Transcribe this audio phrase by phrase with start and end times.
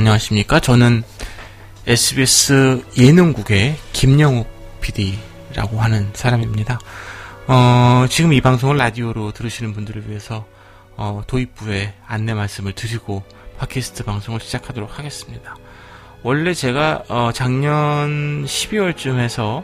[0.00, 0.60] 안녕하십니까?
[0.60, 1.02] 저는
[1.86, 4.48] SBS 예능국의 김영욱
[4.80, 6.78] PD라고 하는 사람입니다.
[7.46, 10.46] 어, 지금 이 방송을 라디오로 들으시는 분들을 위해서
[10.96, 13.24] 어, 도입부에 안내 말씀을 드리고
[13.58, 15.54] 팟캐스트 방송을 시작하도록 하겠습니다.
[16.22, 19.62] 원래 제가 어, 작년 12월쯤 해서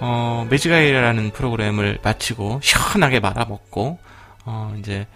[0.00, 3.98] 어, 매직아이라는 프로그램을 마치고 시원하게 말아먹고
[4.46, 5.06] 어, 이제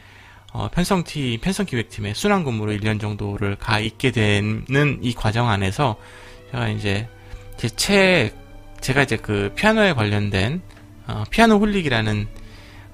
[0.53, 5.97] 어, 편성팀, 편성기획팀의 순환 근무로 1년 정도를 가 있게 되는 이 과정 안에서
[6.51, 7.09] 제가 이제
[7.57, 8.33] 제 책,
[8.81, 10.63] 제가 이제 그 피아노에 관련된
[11.07, 12.27] 어, 피아노 홀릭이라는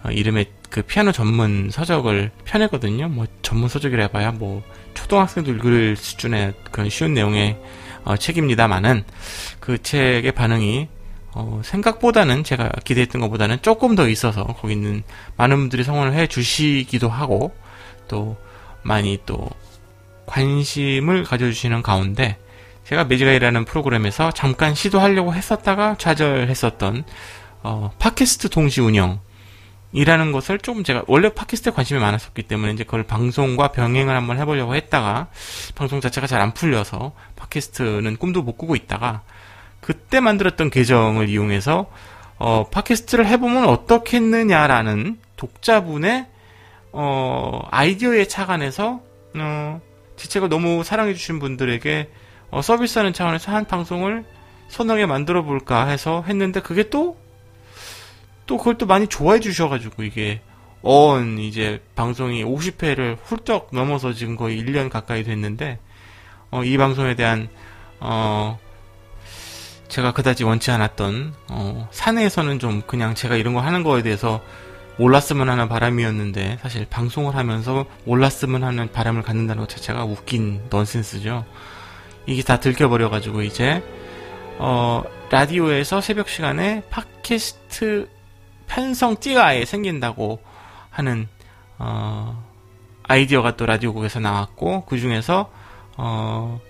[0.04, 3.08] 어, 이름의 그 피아노 전문 서적을 펴내거든요.
[3.08, 4.62] 뭐 전문 서적이라 해봐야 뭐
[4.94, 7.56] 초등학생도 읽을 수준의 그런 쉬운 내용의
[8.04, 9.04] 어, 책입니다만은
[9.60, 10.88] 그 책의 반응이
[11.34, 15.02] 어, 생각보다는 제가 기대했던 것보다는 조금 더 있어서 거기 있는
[15.36, 17.54] 많은 분들이 성원을 해 주시기도 하고
[18.08, 18.36] 또
[18.82, 19.48] 많이 또
[20.26, 22.38] 관심을 가져주시는 가운데
[22.84, 27.04] 제가 매직아이라는 프로그램에서 잠깐 시도하려고 했었다가 좌절했었던
[27.62, 33.68] 어, 팟캐스트 동시 운영이라는 것을 조금 제가 원래 팟캐스트에 관심이 많았었기 때문에 이제 그걸 방송과
[33.68, 35.28] 병행을 한번 해보려고 했다가
[35.74, 39.22] 방송 자체가 잘 안 풀려서 팟캐스트는 꿈도 못 꾸고 있다가
[39.84, 41.90] 그때 만들었던 계정을 이용해서
[42.38, 46.26] 어, 팟캐스트를 해보면 어떻겠느냐라는 독자분의
[46.92, 49.02] 어, 아이디어에 착안해서
[49.36, 49.80] 어,
[50.16, 52.10] 제 책을 너무 사랑해주신 분들에게
[52.50, 54.24] 어, 서비스하는 차원에서 한 방송을
[54.68, 57.18] 선하게 만들어 볼까 해서 했는데 그게 또,
[58.46, 60.40] 또 그걸 또 많이 좋아해 주셔가지고 이게
[60.80, 65.78] 언 이제 방송이 50회를 훌쩍 넘어서 지금 거의 1년 가까이 됐는데
[66.50, 67.50] 어, 이 방송에 대한
[68.00, 68.58] 어,
[69.88, 74.40] 제가 그다지 원치 않았던 어, 사내에서는 좀 그냥 제가 이런 거 하는 거에 대해서
[74.96, 81.44] 몰랐으면 하는 바람이었는데 사실 방송을 하면서 몰랐으면 하는 바람을 갖는다는 것 자체가 웃긴 넌센스죠.
[82.26, 83.82] 이게 다 들켜버려가지고 이제
[84.58, 88.08] 어, 라디오에서 새벽 시간에 팟캐스트
[88.66, 90.40] 편성 띠가 아예 생긴다고
[90.90, 91.28] 하는
[91.78, 92.42] 어,
[93.02, 95.50] 아이디어가 또 라디오국에서 나왔고 그 중에서
[95.96, 96.60] 어,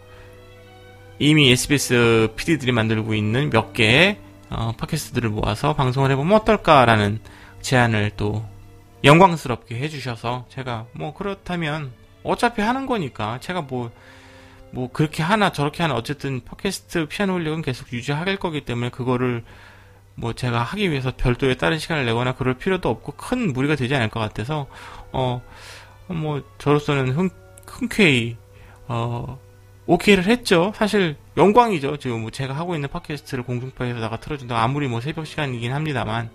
[1.19, 4.19] 이미 SBS PD들이 만들고 있는 몇 개의
[4.51, 7.21] 어, 팟캐스트들을 모아서 방송을 해보면 어떨까라는
[7.61, 8.45] 제안을 또
[9.05, 11.93] 영광스럽게 해주셔서 제가 뭐 그렇다면
[12.23, 13.91] 어차피 하는 거니까 제가 뭐,
[14.71, 19.45] 뭐 그렇게 하나 저렇게 하나 어쨌든 팟캐스트 피아노 홀릭은 계속 유지할 거기 때문에 그거를
[20.15, 24.09] 뭐 제가 하기 위해서 별도의 다른 시간을 내거나 그럴 필요도 없고 큰 무리가 되지 않을
[24.11, 24.67] 것 같아서
[25.13, 25.43] 어
[26.09, 27.31] 뭐 저로서는 흔,
[27.67, 28.37] 흔쾌히
[28.87, 29.39] 어
[29.87, 30.73] 오케이를 했죠.
[30.75, 31.99] 사실 영광이죠.
[31.99, 34.63] 지금 뭐 제가 하고 있는 팟캐스트를 공중파에서다가 틀어준다.
[34.63, 36.31] 아무리 뭐 새벽 시간이긴 합니다만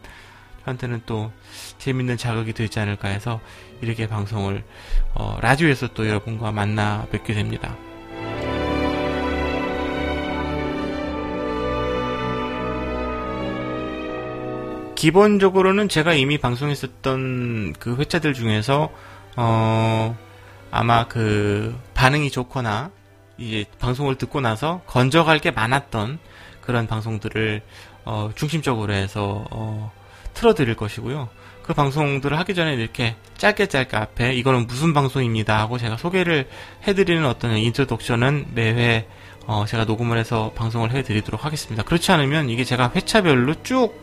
[0.64, 1.32] 저한테는 또
[1.80, 3.40] 재밌는 자극이 되지 않을까 해서
[3.82, 4.64] 이렇게 방송을
[5.16, 7.76] 어, 라디오에서 또 여러분과 만나 뵙게 됩니다.
[14.96, 18.90] 기본적으로는 제가 이미 방송했었던 그 회차들 중에서
[19.38, 20.18] 어
[20.72, 22.92] 아마 그 반응이 좋거나
[23.40, 26.20] 이제 방송을 듣고 나서 건져갈 게 많았던
[26.62, 27.62] 그런 방송들을
[28.06, 29.92] 어, 중심적으로 해서 어,
[30.34, 31.30] 틀어드릴 것이고요.
[31.64, 36.50] 그 방송들을 하기 전에 이렇게 짧게 짧게 앞에 이거는 무슨 방송입니다 하고 제가 소개를
[36.88, 39.08] 해드리는 어떤 인트로덕션은 매회
[39.46, 41.84] 어, 제가 녹음을 해서 방송을 해드리도록 하겠습니다.
[41.84, 43.94] 그렇지 않으면 이게 제가 회차별로 쭉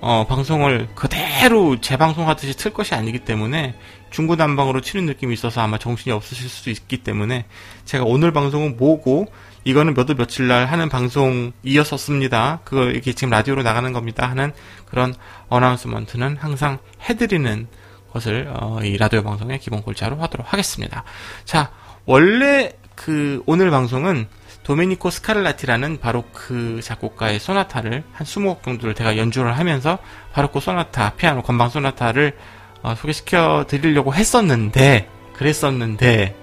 [0.00, 3.74] 어, 방송을 그대로 재방송하듯이 틀 것이 아니기 때문에
[4.12, 7.46] 중구난방으로 치는 느낌이 있어서 아마 정신이 없으실 수도 있기 때문에
[7.84, 9.26] 제가 오늘 방송은 뭐고
[9.64, 12.60] 이거는 몇 월 며칠 날 하는 방송 이었었습니다.
[12.64, 14.28] 그거 이렇게 지금 라디오로 나가는 겁니다.
[14.28, 14.52] 하는
[14.86, 15.14] 그런
[15.48, 16.78] announcement는 항상
[17.08, 17.66] 해드리는
[18.12, 21.04] 것을 어, 이 라디오 방송의 기본 골자로 하도록 하겠습니다.
[21.44, 21.70] 자,
[22.04, 24.26] 원래 그 오늘 방송은
[24.64, 29.98] 도메니코 스카를라티라는 바로크 작곡가의 소나타를 한 20곡 정도를 제가 연주를 하면서
[30.32, 32.36] 바로크 소나타, 피아노 건방 소나타를
[32.82, 36.36] 어, 소개시켜 드리려고 했었는데 그랬었는데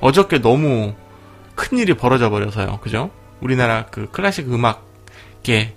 [0.00, 0.94] 어저께 너무
[1.54, 2.78] 큰 일이 벌어져 버려서요.
[2.80, 3.10] 그죠?
[3.40, 5.72] 우리나라 그 클래식 음악계라고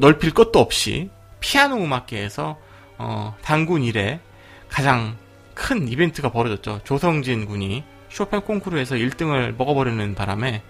[0.00, 1.10] 넓힐 것도 없이
[1.40, 2.58] 피아노 음악계에서
[2.98, 4.20] 어, 단군 이래
[4.68, 5.16] 가장
[5.54, 6.80] 큰 이벤트가 벌어졌죠.
[6.84, 10.62] 조성진 군이 쇼팽 콩쿠르에서 1등을 먹어버리는 바람에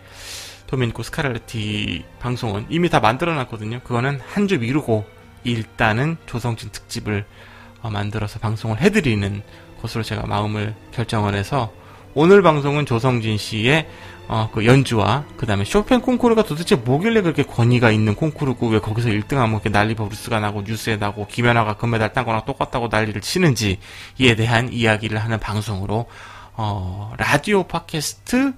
[0.67, 3.81] 도미니코 스카랄레티 방송은 이미 다 만들어놨거든요.
[3.85, 5.05] 그거는 한 주 미루고
[5.45, 7.56] 일단은 조성진 특집을 어,
[7.91, 9.43] 만들어서 방송을 해드리는
[9.83, 11.73] 것으로 제가 마음을 결정을 해서
[12.15, 13.87] 오늘 방송은 조성진 씨의
[14.29, 19.11] 어, 그 연주와 그 다음에 쇼팽 콩쿠르가 도대체 뭐길래 그렇게 권위가 있는 콩쿠르고 왜 거기서
[19.11, 24.73] 1등하면 이렇게 난리 법석이 나고 뉴스에 나고 김연아가 금메달 딴 거랑 똑같다고 난리를 치는지에 대한
[24.73, 26.07] 이야기를 하는 방송으로
[26.55, 28.55] 어, 라디오 팟캐스트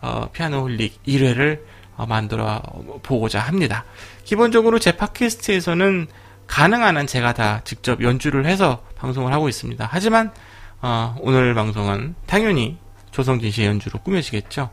[0.00, 1.60] 어, 피아노 홀릭 1회를
[1.96, 2.60] 어, 만들어
[3.02, 3.84] 보고자 합니다.
[4.24, 6.08] 기본적으로 제 팟캐스트에서는
[6.48, 9.88] 가능한 한 제가 다 직접 연주를 해서 방송을 하고 있습니다.
[9.88, 10.32] 하지만
[10.80, 12.78] 어, 오늘 방송은 당연히
[13.12, 14.70] 조성진 씨의 연주로 꾸며지겠죠.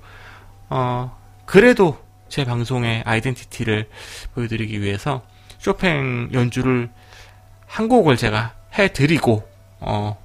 [0.69, 3.87] 어, 그래도 제 방송의 아이덴티티를
[4.33, 5.21] 보여드리기 위해서
[5.59, 6.89] 쇼팽 연주를
[7.67, 9.47] 한 곡을 제가 해드리고
[9.79, 10.17] 어,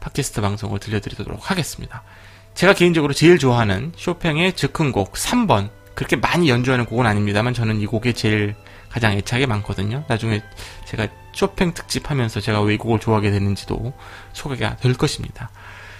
[0.00, 2.02] 팟캐스트 방송을 들려드리도록 하겠습니다.
[2.54, 8.12] 제가 개인적으로 제일 좋아하는 쇼팽의 즉흥곡 3번 그렇게 많이 연주하는 곡은 아닙니다만 저는 이 곡에
[8.12, 8.54] 제일
[8.88, 10.04] 가장 애착이 많거든요.
[10.08, 10.42] 나중에
[10.86, 13.92] 제가 쇼팽 특집 하면서 제가 왜이 곡을 좋아하게 됐는지도
[14.32, 15.50] 소개가 될 것입니다.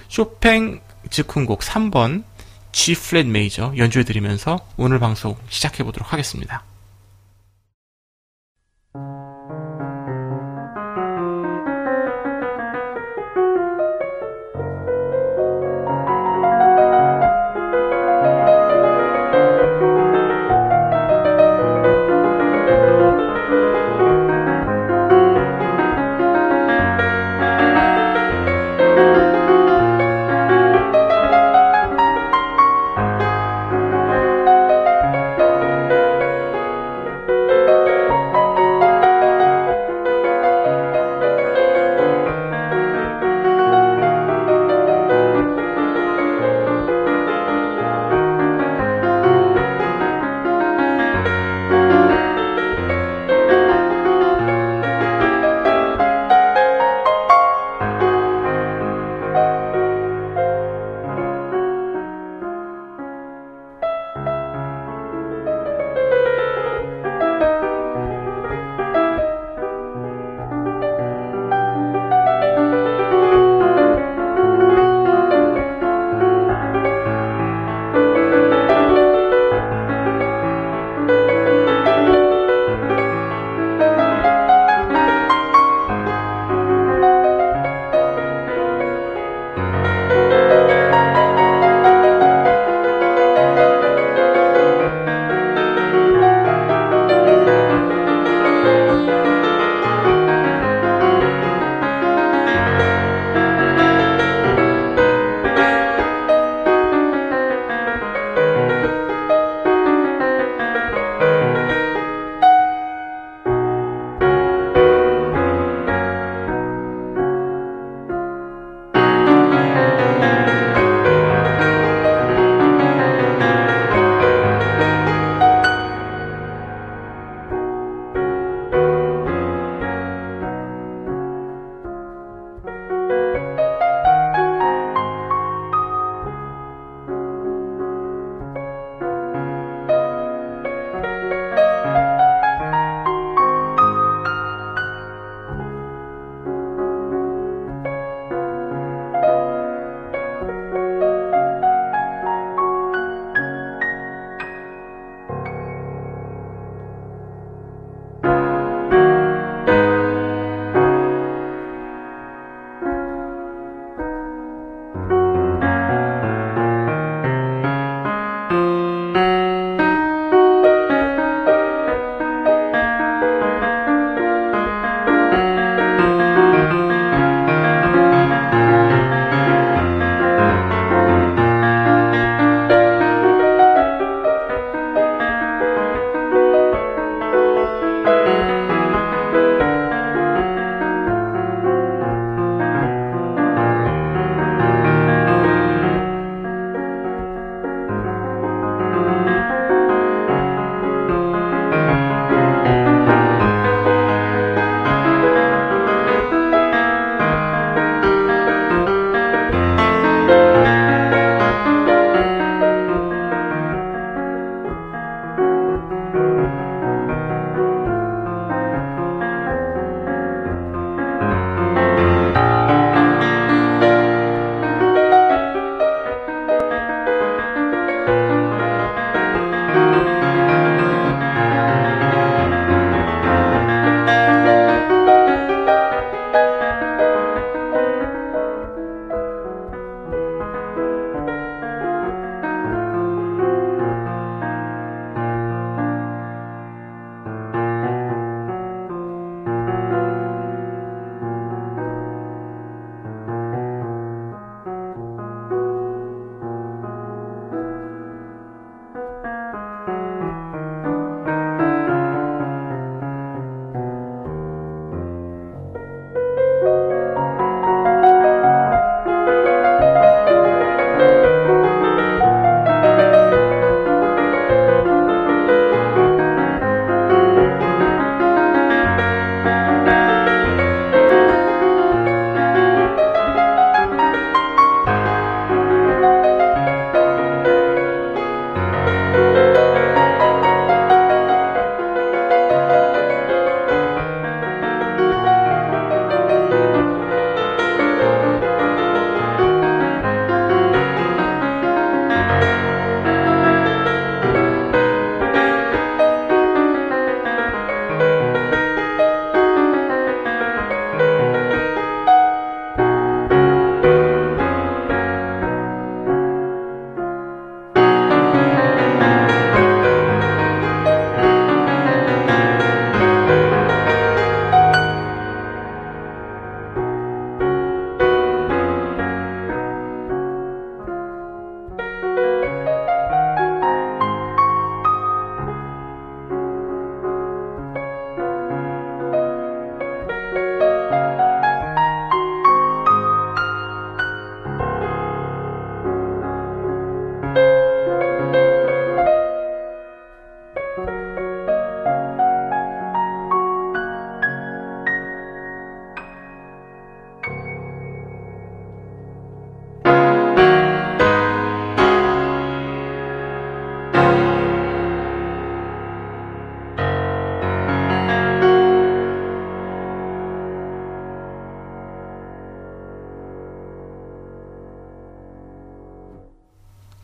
[0.08, 0.80] 쇼팽
[1.10, 2.24] 즉흥곡 3번
[2.72, 6.64] G 플랫 메이저 연주해 드리면서 오늘 방송 시작해 보도록 하겠습니다.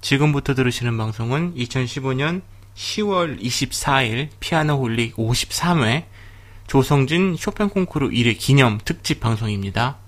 [0.05, 2.43] 지금부터 들으시는 방송은 2015년
[2.77, 6.05] 10월 24일 피아노 홀릭 53회
[6.67, 10.04] 조성진 쇼팽 콩쿠르 1회 기념 특집 방송입니다.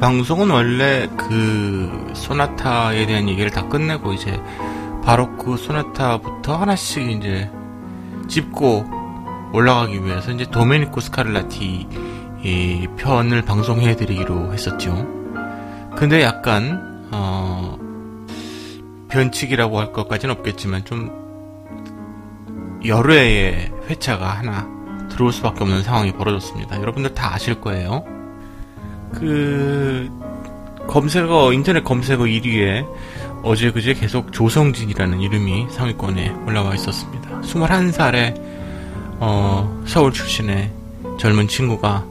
[0.00, 4.40] 방송은 원래 그 소나타에 대한 얘기를 다 끝내고 이제
[5.02, 7.50] 바로 그 소나타부터 하나씩 이제
[8.28, 8.86] 짚고
[9.52, 11.88] 올라가기 위해서 이제 도메니코 스카를라티
[12.96, 14.94] 편을 방송해 드리기로 했었죠.
[15.96, 17.76] 근데 약간 어
[19.08, 21.10] 변칙이라고 할 것까지는 없겠지만 좀
[22.84, 24.68] 여러 해의 회차가 하나
[25.08, 26.80] 들어올 수밖에 없는 상황이 벌어졌습니다.
[26.80, 28.04] 여러분들 다 아실 거예요.
[29.12, 30.08] 그
[30.86, 32.86] 검색어 인터넷 검색어 1위에
[33.42, 37.40] 어제 그제 계속 조성진이라는 이름이 상위권에 올라와 있었습니다.
[37.42, 38.34] 21살의
[39.20, 40.70] 어, 서울 출신의
[41.18, 42.04] 젊은 친구가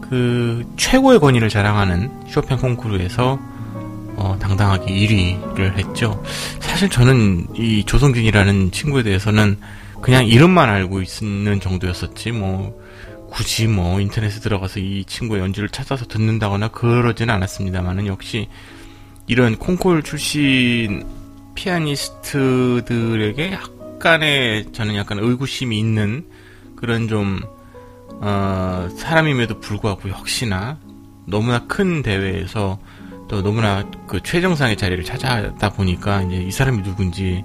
[0.00, 3.38] 그 최고의 권위를 자랑하는 쇼팽 콩쿠르에서
[4.16, 6.22] 어, 당당하게 1위를 했죠.
[6.60, 9.58] 사실 저는 이 조성진이라는 친구에 대해서는
[10.00, 12.81] 그냥 이름만 알고 있는 정도였었지 뭐
[13.32, 18.48] 굳이 뭐 인터넷에 들어가서 이 친구의 연주를 찾아서 듣는다거나 그러지는 않았습니다만은 역시
[19.26, 21.06] 이런 콩콜 출신
[21.54, 26.26] 피아니스트들에게 약간의 저는 약간 의구심이 있는
[26.76, 27.40] 그런 좀
[28.20, 30.78] 어, 사람임에도 불구하고 역시나
[31.26, 32.78] 너무나 큰 대회에서
[33.28, 37.42] 또 너무나 그 최정상의 자리를 찾아다 보니까 이제 이 사람이 누군지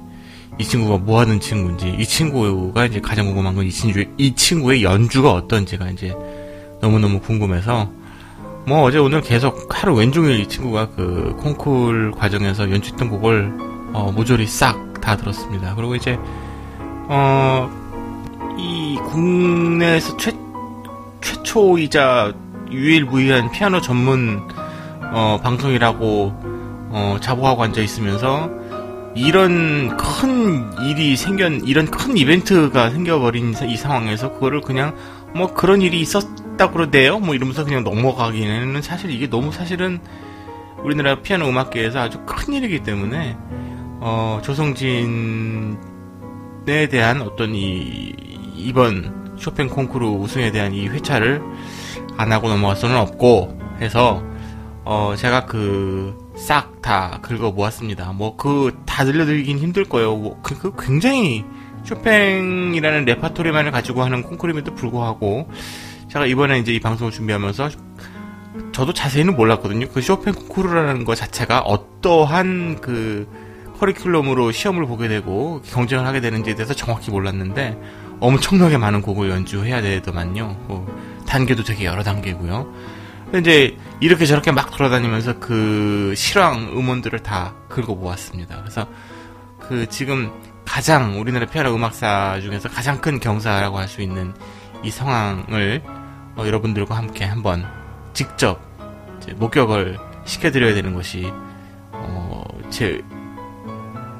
[0.59, 4.83] 이 친구가 뭐 하는 친구인지, 이 친구가 이제 가장 궁금한 건 이 친구, 이 친구의
[4.83, 6.15] 연주가 어떤지가 이제
[6.81, 7.91] 너무너무 궁금해서,
[8.65, 13.53] 뭐 어제 오늘 계속 하루 왼종일 이 친구가 그 콩쿨 과정에서 연주했던 곡을
[13.93, 15.73] 어, 모조리 싹 다 들었습니다.
[15.75, 16.19] 그리고 이제,
[17.07, 17.69] 어,
[18.57, 20.33] 이 국내에서 최,
[21.21, 22.33] 최초이자
[22.69, 24.41] 유일무이한 피아노 전문,
[25.13, 26.33] 어, 방송이라고,
[26.89, 28.49] 어, 자부하고 앉아 있으면서,
[29.17, 34.95] 이런 큰 일이 생겨 이런 큰 이벤트가 생겨버린 이 상황에서 그거를 그냥
[35.35, 37.19] 뭐 그런 일이 있었다 그러대요?
[37.19, 39.99] 뭐 이러면서 그냥 넘어가기에는 사실 이게 너무 사실은
[40.83, 43.35] 우리나라 피아노 음악계에서 아주 큰 일이기 때문에
[43.99, 45.77] 어 조성진에
[46.89, 48.13] 대한 어떤 이
[48.55, 51.41] 이번 쇼팽 콩쿠르 우승에 대한 이 회차를
[52.17, 54.23] 안 하고 넘어갈 수는 없고 해서
[54.85, 58.11] 어 제가 그 싹 다 긁어 모았습니다.
[58.13, 60.15] 뭐 그 다 들려드리긴 힘들 거예요.
[60.15, 61.43] 뭐 그, 그 굉장히
[61.83, 65.49] 쇼팽이라는 레파토리만을 가지고 하는 콩쿠르임에도 불구하고
[66.09, 67.69] 제가 이번에 이제 이 방송을 준비하면서
[68.71, 69.87] 저도 자세히는 몰랐거든요.
[69.89, 73.27] 그 쇼팽 콩쿠르라는 것 자체가 어떠한 그
[73.79, 77.77] 커리큘럼으로 시험을 보게 되고 경쟁을 하게 되는지에 대해서 정확히 몰랐는데
[78.19, 80.57] 엄청나게 많은 곡을 연주해야 되더만요.
[80.67, 80.87] 뭐
[81.27, 82.73] 단계도 되게 여러 단계고요.
[83.35, 88.57] 이제 이렇게 저렇게 막 돌아다니면서 그 실황 음원들을 다 긁어 모았습니다.
[88.61, 88.87] 그래서
[89.59, 90.31] 그 지금
[90.65, 94.33] 가장 우리나라 피아노 음악사 중에서 가장 큰 경사라고 할 수 있는
[94.83, 95.81] 이 상황을
[96.35, 97.65] 어, 여러분들과 함께 한번
[98.13, 98.61] 직접
[99.35, 101.31] 목격을 시켜드려야 되는 것이
[101.91, 103.01] 어, 제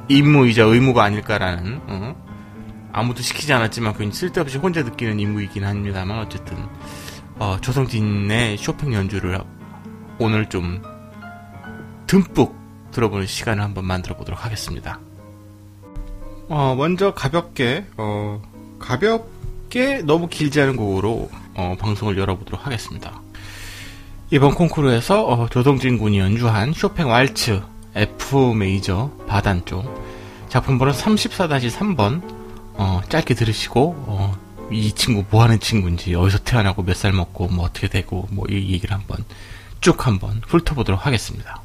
[0.10, 2.16] 임무이자 의무가 아닐까라는 어?
[2.92, 6.58] 아무도 시키지 않았지만 그 쓸데없이 혼자 느끼는 임무이긴 합니다만 어쨌든
[7.40, 9.40] 어, 조성진의 쇼팽 연주를
[10.20, 10.82] 오늘 좀
[12.08, 12.56] 듬뿍
[12.92, 15.00] 들어보는 시간을 한번 만들어 보도록 하겠습니다.
[16.50, 18.42] 어, 먼저 가볍게, 어,
[18.80, 23.22] 가볍게 너무 길지 않은 곡으로 어, 방송을 열어보도록 하겠습니다.
[24.32, 27.62] 이번 콩쿠르에서 어, 조성진 군이 연주한 쇼팽 왈츠
[27.96, 29.86] F 메이저 바단 쪽
[30.50, 32.22] 작품 번호 34-3번
[32.74, 37.66] 어, 짧게 들으시고 어, 이 친구 뭐 하는 친구인지 어디서 태어나고 몇 살 먹고 뭐
[37.66, 39.24] 어떻게 되고 뭐 이 얘기를 한번
[39.82, 41.62] 쭉 한번 훑어보도록 하겠습니다.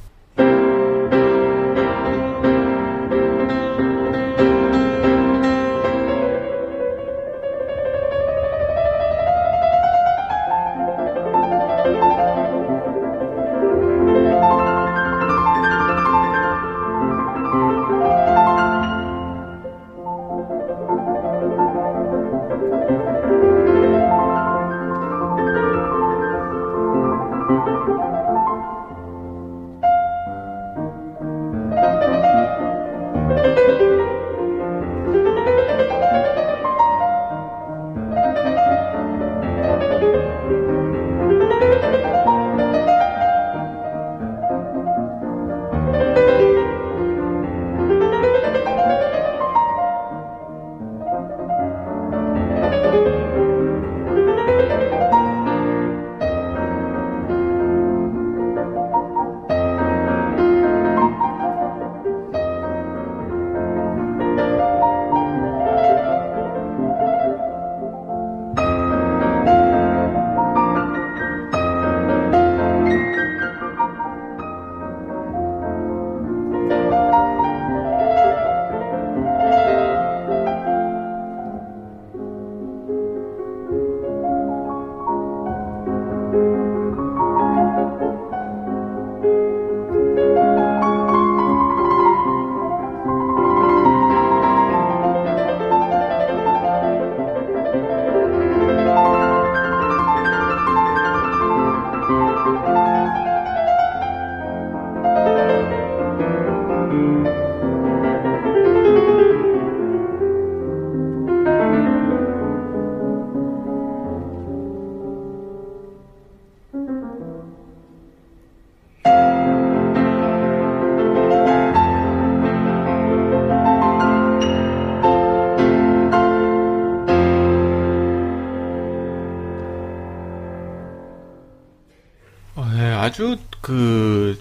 [133.03, 134.39] 아주 그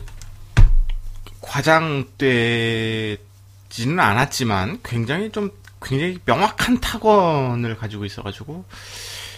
[1.42, 3.18] 과장되지는
[4.00, 5.50] 않았지만 굉장히 좀
[5.82, 8.66] 굉장히 명확한 타건을 가지고 있어가지고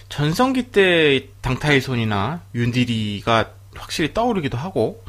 [0.10, 5.02] 전성기 때 당타이손이나 윤디리가 확실히 떠오르기도 하고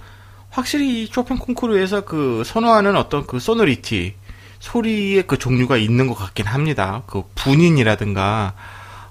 [0.48, 4.14] 확실히 쇼팽 콩쿠르에서 그 선호하는 어떤 그 소노리티
[4.60, 7.02] 소리의 그 종류가 있는 것 같긴 합니다.
[7.08, 8.54] 그 분인이라든가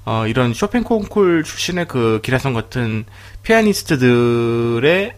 [0.05, 3.05] 어, 이런 쇼팽 콩쿨 출신의 그 기라성 같은
[3.43, 5.13] 피아니스트들의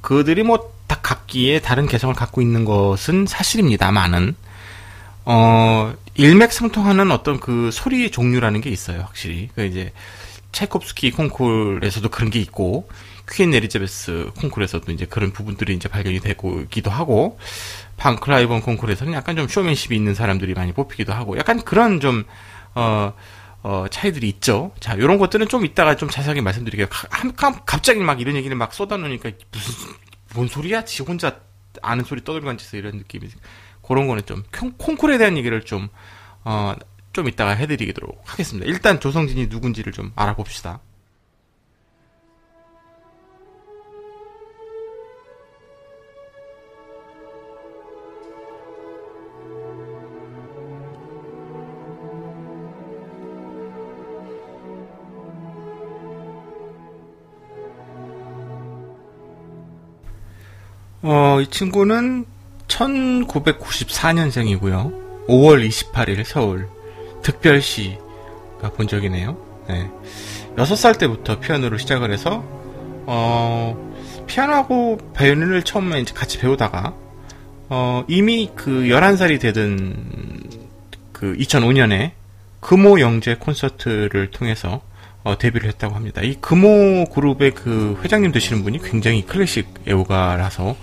[0.00, 4.34] 그들이 뭐 다 각기의 다른 개성을 갖고 있는 것은 사실입니다만은
[5.24, 9.48] 어 일맥상통하는 어떤 그 소리의 종류라는 게 있어요 확실히.
[9.54, 9.92] 그 이제
[10.52, 12.88] 차이콥스키 콩쿨에서도 그런 게 있고
[13.28, 17.38] 퀸 에리자베스 콩쿨에서도 이제 그런 부분들이 이제 발견이 되고기도 하고
[17.96, 22.24] 방클라이번 콩쿨에서는 약간 좀 쇼맨십이 있는 사람들이 많이 뽑히기도 하고 약간 그런 좀
[22.76, 23.12] 어,
[23.68, 24.70] 어, 차이들이 있죠.
[24.78, 26.86] 자, 이런 것들은 좀 이따가 좀 자세하게 말씀드릴게요.
[26.88, 29.92] 가, 갑자기 막 이런 얘기를 막 쏟아놓으니까 무슨
[30.34, 30.84] 뭔 소리야?
[30.84, 31.40] 지 혼자
[31.82, 33.28] 아는 소리 떠들고 앉아서 이런 느낌이
[33.82, 34.44] 그런 거는 좀
[34.76, 35.88] 콩쿨에 대한 얘기를 좀
[36.44, 36.76] 어,
[37.12, 38.70] 좀 이따가 해드리도록 하겠습니다.
[38.70, 40.78] 일단 조성진이 누군지를 좀 알아봅시다.
[61.08, 62.24] 어, 이 친구는
[62.66, 65.28] 1994년생이고요.
[65.28, 66.66] 5월 28일 서울
[67.22, 69.36] 특별시가 본적이네요.
[69.68, 69.88] 네.
[70.56, 72.42] 6살 때부터 피아노를 시작을 해서
[73.06, 73.76] 어,
[74.26, 76.92] 피아노하고 바이올린을 처음에 이제 같이 배우다가
[77.68, 80.42] 어, 이미 그 11살이 되던
[81.12, 82.10] 그 2005년에
[82.58, 84.80] 금호 영재 콘서트를 통해서
[85.26, 86.22] 어, 데뷔를 했다고 합니다.
[86.22, 90.76] 이 금호 그룹의 그 회장님 되시는 분이 굉장히 클래식 애호가라서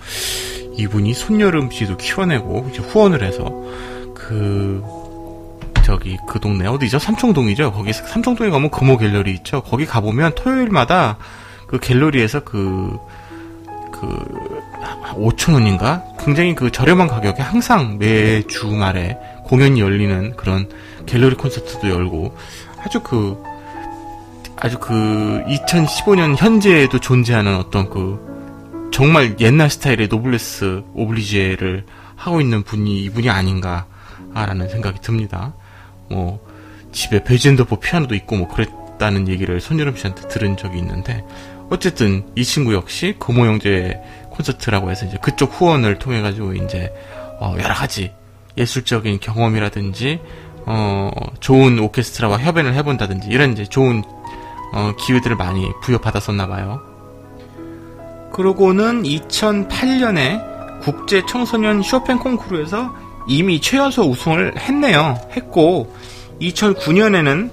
[0.76, 3.46] 이분이 손여름 씨도 키워내고 이제 후원을 해서
[4.14, 4.84] 그
[5.82, 6.98] 저기 그 동네 어디죠?
[6.98, 7.72] 삼청동이죠.
[7.72, 9.62] 거기 삼청동에 가면 금호 갤러리 있죠.
[9.62, 11.16] 거기 가 보면 토요일마다
[11.66, 12.98] 그 갤러리에서 그,
[13.92, 14.06] 그,
[15.14, 16.04] 5천 원인가?
[16.22, 20.68] 굉장히 그 저렴한 가격에 항상 매 주말에 공연이 열리는 그런
[21.06, 22.36] 갤러리 콘서트도 열고
[22.82, 23.42] 아주 그
[24.56, 31.84] 아주 그 2015년 현재에도 존재하는 어떤 그 정말 옛날 스타일의 노블레스 오블리제를
[32.16, 35.54] 하고 있는 분이 이분이 아닌가라는 생각이 듭니다.
[36.08, 36.40] 뭐
[36.92, 41.24] 집에 베젠더포 피아노도 있고 뭐 그랬다는 얘기를 손여름 씨한테 들은 적이 있는데
[41.70, 46.92] 어쨌든 이 친구 역시 금호영재 콘서트라고 해서 이제 그쪽 후원을 통해 가지고 이제
[47.40, 48.12] 어 여러 가지
[48.56, 50.20] 예술적인 경험이라든지
[50.66, 54.02] 어 좋은 오케스트라와 협연을 해본다든지 이런 이제 좋은
[54.74, 56.80] 어, 기회들을 많이 부여받았었나 봐요.
[58.32, 62.92] 그러고는 2008년에 국제 청소년 쇼팽 콩쿠르에서
[63.28, 65.16] 이미 최연소 우승을 했네요.
[65.36, 65.94] 했고
[66.40, 67.50] 2009년에는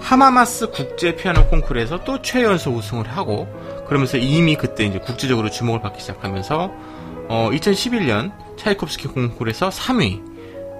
[0.00, 3.46] 하마마스 국제 피아노 콩쿠르에서 또 최연소 우승을 하고
[3.86, 6.70] 그러면서 이미 그때 이제 국제적으로 주목을 받기 시작하면서
[7.28, 10.20] 어 2011년 차이콥스키 콩쿠르에서 3위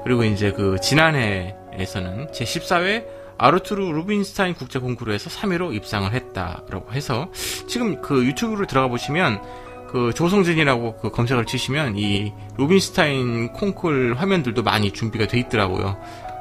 [0.05, 3.05] 그리고 이제 그 지난해에서는 제 14회
[3.39, 7.31] 아르투르 루빈스타인 국제 콩쿠르에서 3위로 입상을 했다라고 해서
[7.67, 9.43] 지금 그 유튜브로 들어가 보시면
[9.95, 15.97] 그 조성진이라고 그 검색을 치시면 이 루빈스타인 콩쿨 화면들도 많이 준비가 돼 있더라고요.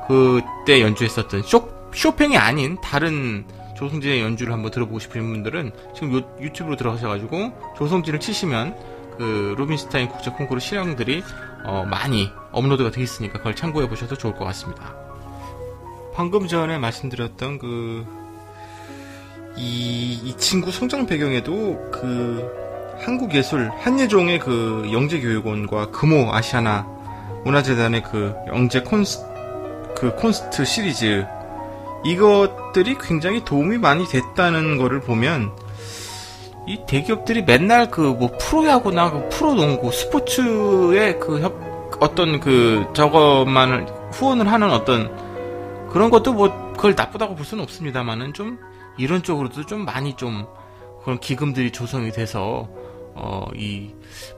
[0.08, 6.76] 그때 연주했었던 쇼, 쇼팽이 아닌 다른 조성진의 연주를 한번 들어보고 싶은 분들은 지금 요, 유튜브로
[6.76, 8.76] 들어가셔가지고 조성진을 치시면
[9.18, 11.24] 그 루빈스타인 국제 콩쿠르 실황들이
[11.66, 15.03] 어, 많이 업로드가 돼 있으니까 그걸 참고해 보셔도 좋을 것 같습니다.
[16.14, 18.06] 방금 전에 말씀드렸던 그,
[19.58, 26.88] 이, 이 친구 성장 배경에도 그, 한국 예술, 한예종의 그 영재교육원과 금호 아시아나
[27.44, 29.26] 문화재단의 그 영재 콘스,
[29.98, 31.26] 그 콘스트 시리즈,
[32.06, 35.52] 이것들이 굉장히 도움이 많이 됐다는 거를 보면,
[36.68, 41.54] 이 대기업들이 맨날 그 뭐 프로야구나 그 프로농구 스포츠의 그 협,
[42.00, 45.23] 어떤 그 저것만을 후원을 하는 어떤
[45.94, 48.60] 그런 것도 뭐 그걸 나쁘다고 볼 수는 없습니다만은 좀
[48.98, 50.46] 이런 쪽으로도 좀 많이 좀
[51.04, 52.68] 그런 기금들이 조성이 돼서
[53.16, 53.92] 어, 이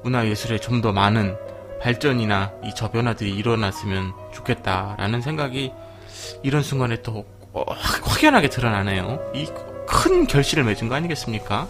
[0.03, 1.35] 문화예술에 좀 더 많은
[1.81, 5.71] 발전이나 이 저변화들이 일어났으면 좋겠다라는 생각이
[6.43, 9.19] 이런 순간에 또 어, 확연하게 드러나네요.
[9.33, 9.47] 이
[9.87, 11.67] 큰 결실을 맺은 거 아니겠습니까?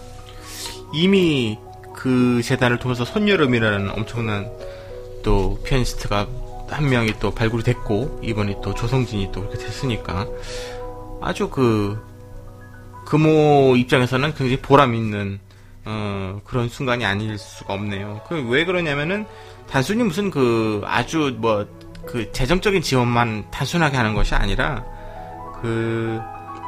[0.93, 1.59] 이미
[1.93, 4.49] 그 재단을 통해서 손여름이라는 엄청난
[5.23, 6.27] 또 피아니스트가
[6.75, 10.27] 한 명이 또 발굴이 됐고 이번에 또 조성진이 또 그렇게 됐으니까
[11.21, 11.99] 아주 그
[13.05, 15.39] 금호 입장에서는 굉장히 보람 있는
[15.85, 18.21] 어, 그런 순간이 아닐 수가 없네요.
[18.27, 19.25] 그 왜 그러냐면은
[19.69, 21.65] 단순히 무슨 그 아주 뭐
[22.05, 24.85] 그 재정적인 지원만 단순하게 하는 것이 아니라
[25.61, 26.19] 그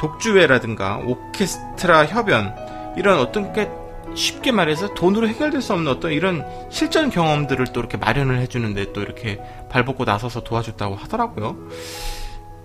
[0.01, 2.55] 독주회라든가 오케스트라 협연
[2.97, 3.69] 이런 어떤 게
[4.15, 9.01] 쉽게 말해서 돈으로 해결될 수 없는 어떤 이런 실전 경험들을 또 이렇게 마련을 해주는데 또
[9.01, 11.57] 이렇게 발벗고 나서서 도와줬다고 하더라고요.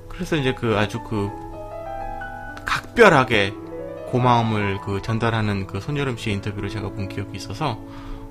[0.08, 1.30] 그래서 이제 그 아주 그
[2.64, 3.54] 각별하게
[4.10, 7.78] 고마움을 그 전달하는 그 손여름 씨의 인터뷰를 제가 본 기억이 있어서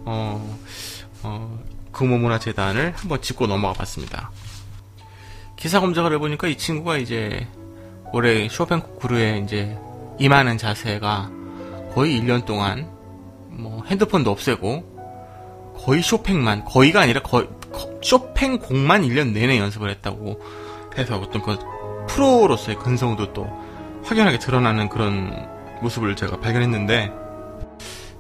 [0.06, 0.60] 어,
[1.24, 1.60] 어,
[1.92, 4.32] 금호문화재단을 한번 짚고 넘어가 봤습니다.
[5.56, 7.48] 기사 검색을 해보니까 이 친구가 이제
[8.14, 9.78] 올해 쇼팽 코쿠르에 이제
[10.20, 11.32] 임하는 자세가
[11.94, 12.90] 거의 1년 동안
[13.50, 14.92] 뭐 핸드폰도 없애고
[15.84, 17.48] 거의 쇼팽만 거의가 아니라 거의
[18.02, 20.40] 쇼팽 곡만 1년 내내 연습을 했다고
[20.98, 21.58] 해서 어떤 그
[22.08, 23.48] 프로로서의 근성도 또
[24.04, 25.48] 확연하게 드러나는 그런
[25.82, 27.12] 모습을 제가 발견했는데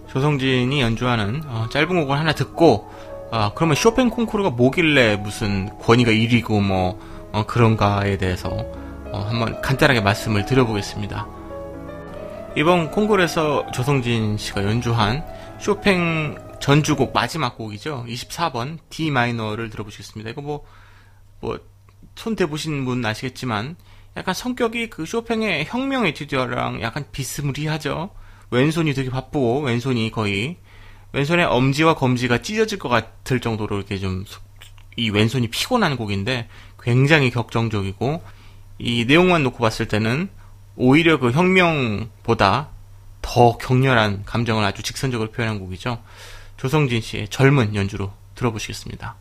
[0.07, 2.89] 조성진이 연주하는 어, 짧은 곡을 하나 듣고
[3.31, 6.99] 어, 그러면 쇼팽 콩쿠르가 뭐길래 무슨 권위가 1위고 뭐
[7.31, 11.27] 어, 그런가에 대해서 어, 한번 간단하게 말씀을 드려보겠습니다.
[12.57, 15.23] 이번 콩쿠르에서 조성진 씨가 연주한
[15.59, 18.05] 쇼팽 전주곡 마지막 곡이죠.
[18.07, 20.29] 24번 D 마이너를 들어보시겠습니다.
[20.29, 20.65] 이거 뭐,
[21.39, 21.59] 뭐,
[22.15, 23.75] 손 대보신 분 아시겠지만,
[24.15, 28.11] 약간 성격이 그 쇼팽의 혁명 에튜디어랑 약간 비스무리하죠.
[28.51, 30.57] 왼손이 되게 바쁘고, 왼손이 거의,
[31.13, 34.23] 왼손의 엄지와 검지가 찢어질 것 같을 정도로 이렇게 좀,
[34.97, 36.47] 이 왼손이 피곤한 곡인데,
[36.79, 38.21] 굉장히 격정적이고,
[38.77, 40.29] 이 내용만 놓고 봤을 때는,
[40.75, 42.69] 오히려 그 혁명보다
[43.21, 46.01] 더 격렬한 감정을 아주 직선적으로 표현한 곡이죠.
[46.61, 49.15] 조성진 씨의 젊은 연주로 들어보시겠습니다.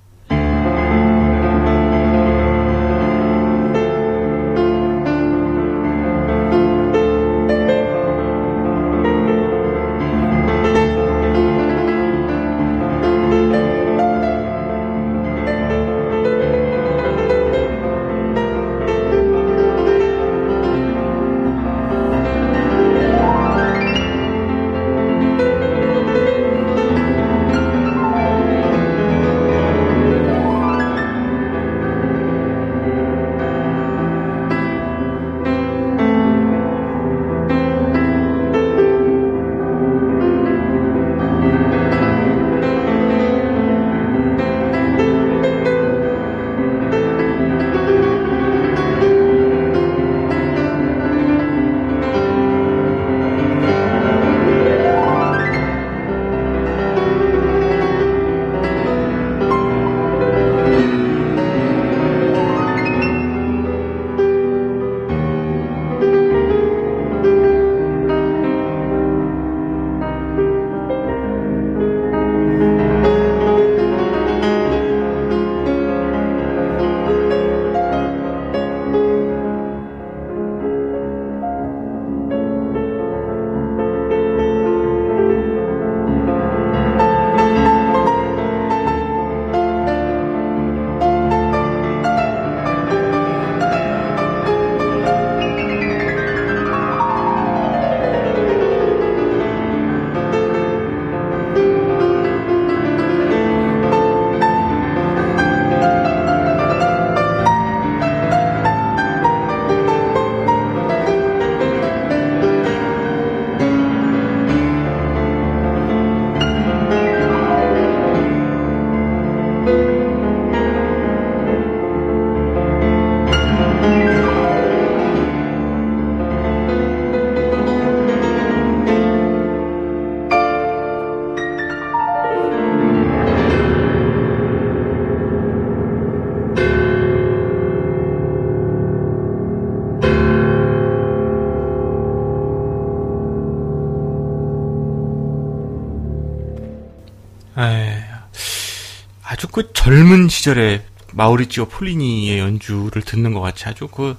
[150.11, 154.17] 젊은 시절에 마우리치오 폴리니의 연주를 듣는 것 같이 아주 그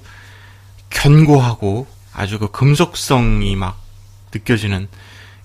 [0.88, 3.78] 견고하고 아주 그 금속성이 막
[4.32, 4.88] 느껴지는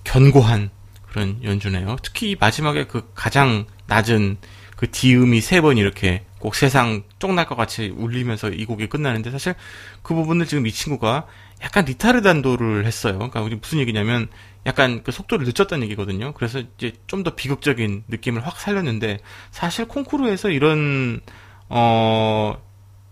[0.05, 0.69] 견고한
[1.09, 1.97] 그런 연주네요.
[2.01, 4.37] 특히 마지막에 그 가장 낮은
[4.77, 9.53] 그 디음이 세 번 이렇게 꼭 세상 쪽날 것 같이 울리면서 이 곡이 끝나는데 사실
[10.01, 11.25] 그 부분을 지금 이 친구가
[11.61, 13.17] 약간 리타르단도를 했어요.
[13.17, 14.29] 그러니까 무슨 얘기냐면
[14.67, 16.33] 약간 그 속도를 늦췄다는 얘기거든요.
[16.33, 19.19] 그래서 이제 좀 더 비극적인 느낌을 확 살렸는데
[19.51, 21.21] 사실 콩쿠르에서 이런
[21.69, 22.57] 어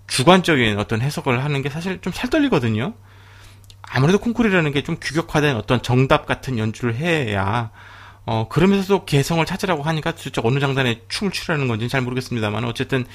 [0.08, 2.94] 주관적인 어떤 해석을 하는 게 사실 좀 살떨리거든요.
[3.82, 7.72] 아무래도 콩쿠르라는 게 좀 규격화된 어떤 정답 같은 연주를 해야
[8.26, 13.06] 어, 그러면서도 개성을 찾으라고 하니까 진짜 어느 장단에 춤을 추라는 건지는 잘 모르겠습니다만, 어쨌든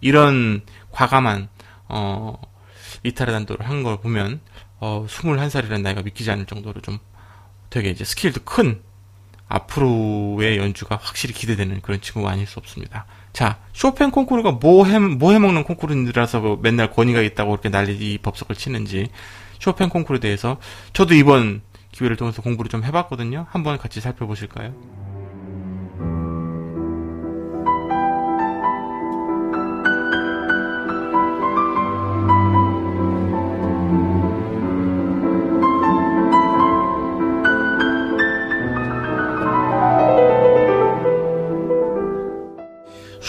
[0.00, 1.48] 이런 과감한,
[1.88, 2.40] 어,
[3.02, 4.40] 이타르 단도를 한 걸 보면,
[4.78, 6.98] 어, 21살이라는 나이가 믿기지 않을 정도로 좀
[7.70, 8.82] 되게 이제 스킬도 큰
[9.48, 13.06] 앞으로의 연주가 확실히 기대되는 그런 친구가 아닐 수 없습니다.
[13.32, 18.54] 자, 쇼팽 콩쿠르가 뭐 해, 뭐 해먹는 콩쿠르라서 뭐 맨날 권위가 있다고 그렇게 난리 법석을
[18.54, 19.08] 치는지,
[19.58, 20.58] 쇼팽 콩쿠르에 대해서
[20.92, 23.46] 저도 이번 기회를 통해서 공부를 좀 해봤거든요.
[23.50, 24.74] 한번 같이 살펴보실까요?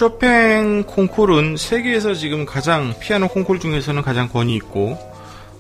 [0.02, 4.98] 쇼팽 콩쿠르는 세계에서 지금 가장 피아노 콩쿠르 중에서는 가장 권위 있고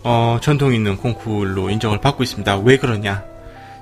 [0.01, 2.58] 어, 전통 있는 콩쿠르로 인정을 받고 있습니다.
[2.62, 3.23] 왜 그러냐?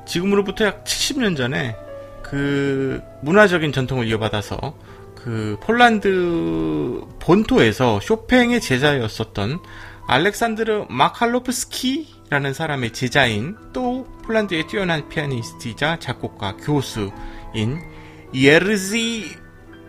[0.06, 1.78] 지금으로부터 약 70년 전에
[2.22, 4.76] 그 문화적인 전통을 이어받아서
[5.16, 9.60] 그 폴란드 본토에서 쇼팽의 제자였었던
[10.08, 17.80] 알렉산드르 마칼로프스키라는 사람의 제자인 또 폴란드의 뛰어난 피아니스트이자 작곡가 교수인
[18.34, 19.48] 예르지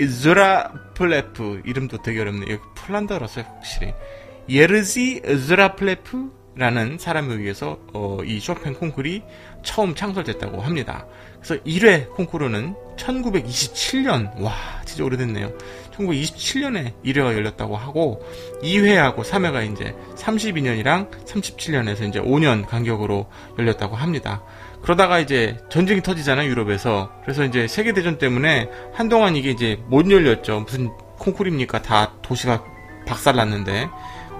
[0.09, 2.59] 즈라플레프 이름도 되게 어렵네요.
[2.75, 3.93] 폴란드어라서 확실히
[4.49, 9.23] 예르지 즈라플레프라는 사람에 의해서 어, 이 쇼팽 콩쿠르이
[9.63, 11.07] 처음 창설됐다고 합니다.
[11.41, 14.53] 그래서 1회 콩쿠르는 1927년 와
[14.85, 15.53] 진짜 오래됐네요.
[15.93, 18.23] 1927년에 1회가 열렸다고 하고
[18.63, 24.43] 2회하고 3회가 이제 32년이랑 37년에서 이제 5년 간격으로 열렸다고 합니다.
[24.83, 27.13] 그러다가 이제 전쟁이 터지잖아요 유럽에서.
[27.23, 30.61] 그래서 이제 세계 대전 때문에 한동안 이게 이제 못 열렸죠.
[30.61, 31.83] 무슨 콩쿠르입니까?
[31.83, 32.65] 다 도시가
[33.07, 33.89] 박살 났는데.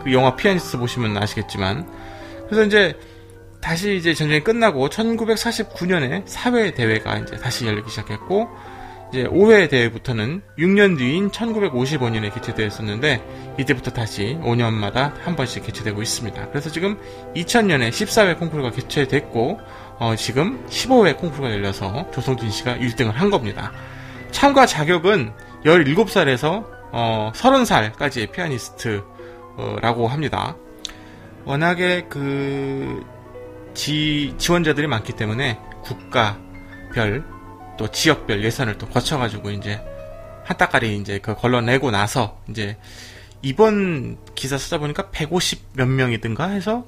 [0.03, 1.89] 그 영화 피아니스트 보시면 아시겠지만.
[2.47, 2.99] 그래서 이제
[3.61, 8.49] 다시 이제 전쟁이 끝나고 1949년에 사회 대회가 이제 다시 열리기 시작했고
[9.11, 16.49] 이제 5회 대회부터는 6년 뒤인 1955년에 개최되었었는데 이때부터 다시 5년마다 한 번씩 개최되고 있습니다.
[16.51, 16.97] 그래서 지금
[17.35, 19.59] 2000년에 14회 콩쿠르가 개최됐고
[19.99, 23.73] 어, 지금 15회 콩쿠르가 열려서 조성진 씨가 1등을 한 겁니다.
[24.31, 25.33] 참가 자격은
[25.65, 30.57] 17살에서 어, 30살까지의 피아니스트라고 합니다.
[31.45, 33.05] 워낙에 그
[33.75, 37.40] 지, 지원자들이 많기 때문에 국가별
[37.81, 39.81] 또 지역별 예산을 또 거쳐가지고 이제
[40.45, 42.77] 한 따까리 이제 그 걸러내고 나서 이제
[43.41, 46.87] 이번 기사 쓰다 보니까 150 몇 명이든가 해서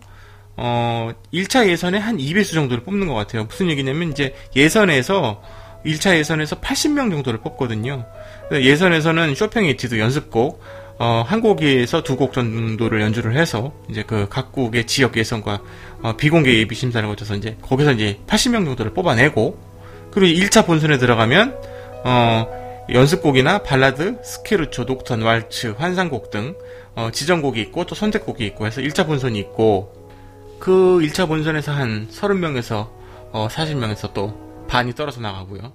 [0.54, 3.44] 어 1차 예선에 한 2배수 정도를 뽑는 것 같아요.
[3.44, 5.42] 무슨 얘기냐면 이제 예선에서
[5.86, 8.04] 1차 예선에서 80명 정도를 뽑거든요.
[8.52, 10.62] 예선에서는 쇼팽 에튀드 연습곡
[10.98, 15.62] 어, 한 곡에서 두 곡 정도를 연주를 해서 이제 그 각국의 지역 예선과
[16.02, 19.71] 어, 비공개 예비 심사를 거쳐서 이제 거기서 이제 80명 정도를 뽑아내고
[20.12, 21.58] 그리고 1차 본선에 들어가면
[22.04, 22.46] 어,
[22.90, 26.54] 연습곡이나 발라드, 스케르초, 녹턴, 왈츠, 환상곡 등
[26.94, 29.92] 어, 지정곡이 있고 또 선택곡이 있고 해서 1차 본선이 있고
[30.58, 32.90] 그 1차 본선에서 한 30명에서
[33.32, 35.72] 어, 40명에서 또 반이 떨어져 나가고요.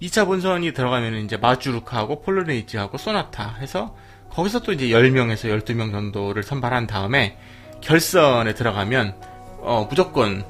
[0.00, 3.94] 2차 본선이 들어가면 이제 마주르카하고 폴로네이즈하고 소나타 해서
[4.30, 7.38] 거기서 또 이제 10명에서 12명 정도를 선발한 다음에
[7.80, 9.14] 결선에 들어가면
[9.60, 10.44] 어, 무조건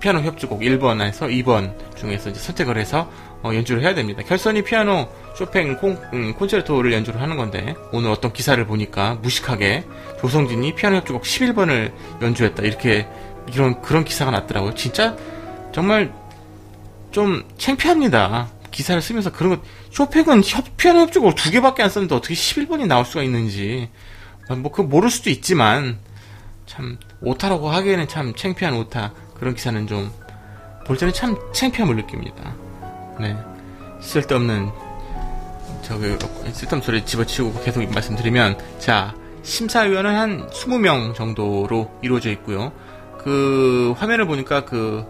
[0.00, 3.10] 피아노 협주곡 1번에서 2번 중에서 선택을 해서
[3.42, 4.22] 어, 연주를 해야 됩니다.
[4.22, 9.84] 결선이 피아노 쇼팽 콩, 음, 콘체르토를 연주를 하는 건데 오늘 어떤 기사를 보니까 무식하게
[10.20, 11.92] 조성진이 피아노 협주곡 11번을
[12.22, 13.06] 연주했다 이렇게
[13.52, 14.74] 이런 그런 기사가 났더라고요.
[14.74, 15.16] 진짜
[15.72, 16.12] 정말
[17.10, 18.48] 좀 창피합니다.
[18.70, 23.04] 기사를 쓰면서 그런 거 쇼팽은 협, 피아노 협주곡을 두 개밖에 안 썼는데 어떻게 11번이 나올
[23.04, 23.88] 수가 있는지
[24.48, 25.98] 뭐 그 모를 수도 있지만
[26.66, 30.10] 참 오타라고 하기에는 참 창피한 오타 그런 기사는 좀
[30.84, 32.54] 볼 때는 참 창피함을 느낍니다.
[33.18, 33.36] 네
[34.00, 34.70] 쓸데없는
[35.82, 36.16] 저기
[36.52, 42.72] 쓸데없는 소리 집어치우고 계속 말씀드리면 자 심사위원은 한 20명 정도로 이루어져 있고요.
[43.18, 45.04] 그 화면을 보니까 그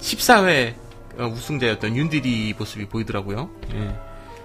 [0.00, 0.74] 14회
[1.18, 3.50] 우승자였던 윤디리 모습이 보이더라고요.
[3.74, 3.96] 예.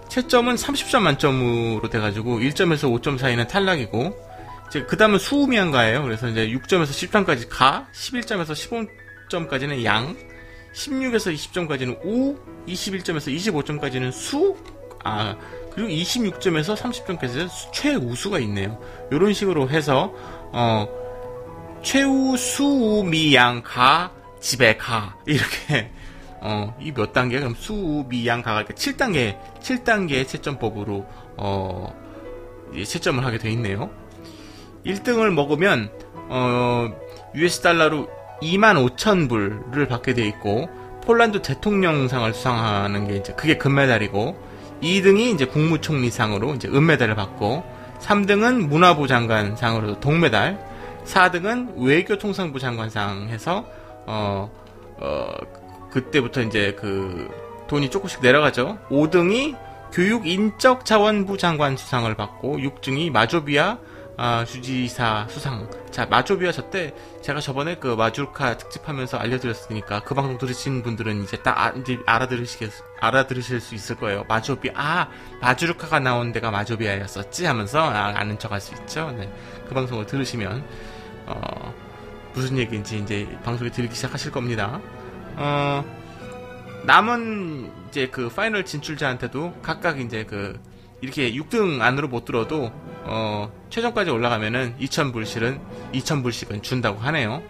[0.09, 4.31] 채점은 30점 만점으로 돼가지고 1점에서 5점 사이는 탈락이고
[4.87, 6.03] 그 다음은 수미한가예요.
[6.03, 8.53] 그래서 이제 6점에서 10점까지 가, 11점에서
[9.31, 10.15] 15점까지는 양,
[10.73, 14.55] 16에서 20점까지는 우, 21점에서 25점까지는 수,
[15.03, 15.35] 아
[15.73, 18.79] 그리고 26점에서 30점까지 최우수가 있네요.
[19.11, 20.13] 이런 식으로 해서
[20.51, 20.87] 어
[21.81, 25.91] 최우, 수, 미, 양, 가, 집에 가 이렇게
[26.41, 27.39] 어, 이 몇 단계?
[27.39, 31.05] 그럼 수, 미, 양, 가가 이렇게 7단계, 7단계의 채점법으로,
[31.37, 31.93] 어,
[32.83, 33.91] 채점을 하게 돼 있네요.
[34.85, 35.91] 1등을 먹으면,
[36.29, 36.89] 어,
[37.35, 38.09] US 달러로
[38.41, 40.69] 2만 5천 불을 받게 돼 있고,
[41.01, 44.37] 폴란드 대통령상을 수상하는 게 이제 그게 금메달이고
[44.81, 47.63] 2등이 이제 국무총리상으로 이제 은메달을 받고
[47.99, 50.59] 3등은 문화부 장관상으로 동메달,
[51.05, 53.65] 4등은 외교통상부 장관상 해서
[54.05, 54.49] 어,
[54.97, 55.31] 어,
[55.91, 57.29] 그때부터 이제 그
[57.67, 58.77] 돈이 조금씩 내려가죠.
[58.89, 59.55] 5등이
[59.91, 63.77] 교육인적자원부 장관 수상을 받고 6등이 마조비아
[64.17, 65.67] 아, 주지사 수상.
[65.89, 71.57] 자, 마조비아 저때 제가 저번에 그 마주르카 특집하면서 알려드렸으니까 그 방송 들으신 분들은 이제 딱
[71.57, 74.25] 아, 이제 알아들으시겠 알아들으실 수 있을 거예요.
[74.27, 75.09] 마조비아 아
[75.39, 79.11] 마주르카가 나온 데가 마조비아였었지 하면서 아, 아는 척 할 수 있죠.
[79.11, 79.31] 네,
[79.67, 80.63] 그 방송을 들으시면
[81.27, 81.73] 어,
[82.33, 84.81] 무슨 얘기인지 이제 방송에 들기 시작하실 겁니다.
[85.35, 85.83] 어,
[86.85, 90.59] 남은 이제 그 final 진출자한테도 각각 이제 그
[91.01, 92.71] 이렇게 6등 안으로 못 들어도
[93.05, 95.59] 어, 최종까지 올라가면은 2,000불씩은
[95.93, 97.41] 2,000불씩은 준다고 하네요.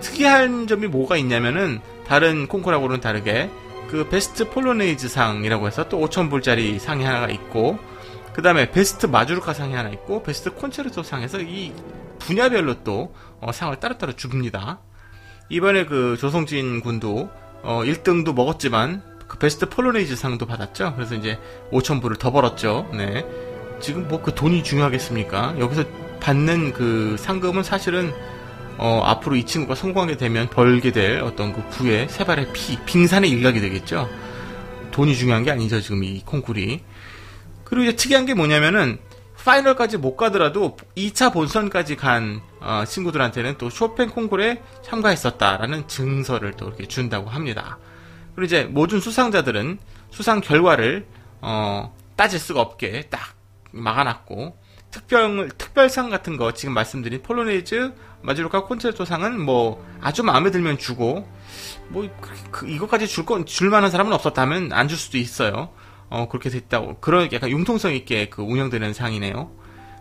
[0.00, 3.50] 특이한 점이 뭐가 있냐면은 다른 콩쿠르하고는 다르게
[3.88, 7.78] 그 베스트 폴로네이즈 상이라고 해서 또 5,000불짜리 상이 하나가 있고
[8.32, 11.72] 그 다음에 베스트 마주르카 상이 하나 있고 베스트 콘체르토 상 해서 이
[12.18, 14.80] 분야별로 또 어, 상을 따로따로 줍니다.
[15.48, 17.30] 이번에 그 조성진 군도
[17.62, 20.94] 어, 1등도 먹었지만 그 베스트 폴로네이즈 상도 받았죠.
[20.94, 21.38] 그래서 이제
[21.72, 22.88] 5천 불을 더 벌었죠.
[22.92, 23.24] 네.
[23.80, 25.56] 지금 뭐 그 돈이 중요하겠습니까?
[25.58, 25.84] 여기서
[26.20, 28.12] 받는 그 상금은 사실은
[28.78, 33.60] 어, 앞으로 이 친구가 성공하게 되면 벌게 될 어떤 그 부의 새발의 피, 빙산의 일각이
[33.60, 34.08] 되겠죠.
[34.90, 36.82] 돈이 중요한 게 아니죠, 지금 이 콩쿨이.
[37.64, 38.98] 그리고 이제 특이한 게 뭐냐면은
[39.44, 46.86] final까지 못 가더라도 2차 본선까지 간 어, 친구들한테는 또 쇼팽 콩쿨에 참가했었다라는 증서를 또 이렇게
[46.86, 47.78] 준다고 합니다.
[48.34, 49.78] 그리고 이제 모든 수상자들은
[50.10, 51.06] 수상 결과를
[51.40, 53.35] 어, 따질 수가 없게 딱
[53.76, 54.58] 막아놨고
[54.90, 61.28] 특별 특별상 같은 거 지금 말씀드린 폴로네이즈 마주르카 콘체르토상은 뭐 아주 마음에 들면 주고
[61.88, 62.08] 뭐
[62.50, 65.70] 그, 이것까지 줄건 줄만한 사람은 없었다면 안 줄 수도 있어요.
[66.08, 69.50] 어 그렇게 됐다고 그런 약간 융통성 있게 그 운영되는 상이네요.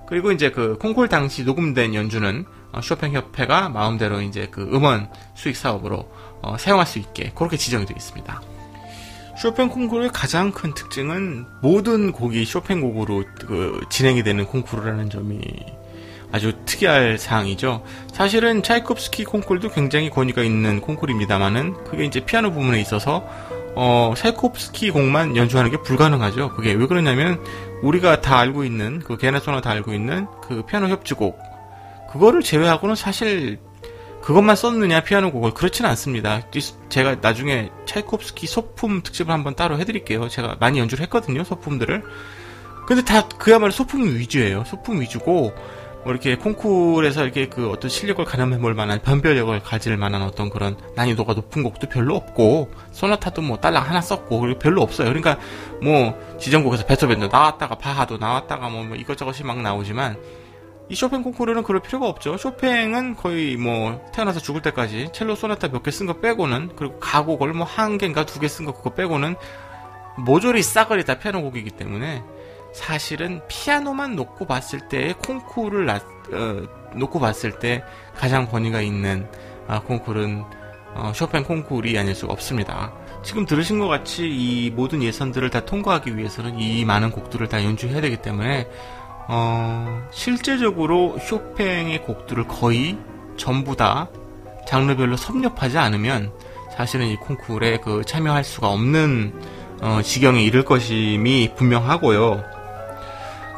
[0.07, 5.55] 그리고 이제 그 콩콜 당시 녹음된 연주는 어, 쇼팽 협회가 마음대로 이제 그 음원 수익
[5.55, 6.11] 사업으로
[6.41, 8.41] 어, 사용할 수 있게 그렇게 지정이 되어 있습니다.
[9.37, 15.41] 쇼팽 콩쿠르의 가장 큰 특징은 모든 곡이 쇼팽 곡으로 그 진행이 되는 콩쿠르라는 점이
[16.31, 17.83] 아주 특이할 사항이죠.
[18.13, 23.27] 사실은 차이콥스키 콩쿠르도 굉장히 권위가 있는 콩쿠르입니다만은 그게 이제 피아노 부분에 있어서
[23.75, 26.49] 어, 차이콥스키 곡만 연주하는 게 불가능하죠.
[26.49, 27.43] 그게 왜 그러냐면
[27.83, 31.37] 우리가 다 알고 있는 그 게나 소나 다 알고 있는 그 피아노 협주곡
[32.11, 33.59] 그거를 제외하고는 사실
[34.25, 36.41] 그것만 썼느냐 피아노 곡을 그렇지는 않습니다.
[36.89, 40.29] 제가 나중에 차이콥스키 소품 특집을 한번 따로 해드릴게요.
[40.29, 42.03] 제가 많이 연주를 했거든요 소품들을.
[42.87, 44.63] 근데 다 그야말로 소품 위주예요.
[44.65, 45.53] 소품 위주고
[46.03, 50.75] 뭐 이렇게 콩쿠르에서 이렇게 그 어떤 실력을 가늠해 볼 만한 변별력을 가질 만한 어떤 그런
[50.95, 55.07] 난이도가 높은 곡도 별로 없고 소나타도 뭐 딸랑 하나 썼고 그리고 별로 없어요.
[55.07, 55.37] 그러니까
[55.83, 60.17] 뭐 지정곡에서 베토벤도 나왔다가 바하도 나왔다가 뭐, 뭐 이것저것이 막 나오지만
[60.87, 62.37] 이 쇼팽 콩쿠르는 그럴 필요가 없죠.
[62.37, 67.53] 쇼팽은 거의 뭐 태어나서 죽을 때까지 첼로 소나타 몇 개 쓴 거 빼고는 그리고 가곡을
[67.53, 69.35] 뭐 한 개인가 두 개 쓴 거 그거 빼고는
[70.17, 72.23] 모조리 싸그리 다 피아노 곡이기 때문에
[72.73, 75.95] 사실은 피아노만 놓고 봤을 때 콩쿠르를 나,
[76.31, 77.83] 어, 놓고 봤을 때
[78.15, 79.27] 가장 권위가 있는
[79.67, 80.43] 아, 콩쿠르는
[80.93, 82.93] 어, 쇼팽 콩쿠르이 아닐 수가 없습니다.
[83.23, 87.99] 지금 들으신 것 같이 이 모든 예선들을 다 통과하기 위해서는 이 많은 곡들을 다 연주해야
[88.01, 88.67] 되기 때문에
[89.27, 92.97] 어, 실제적으로 쇼팽의 곡들을 거의
[93.37, 94.07] 전부 다
[94.67, 96.31] 장르별로 섭렵하지 않으면
[96.75, 99.33] 사실은 이 콩쿠르에 그 참여할 수가 없는
[99.81, 102.55] 어, 지경에 이를 것임이 분명하고요.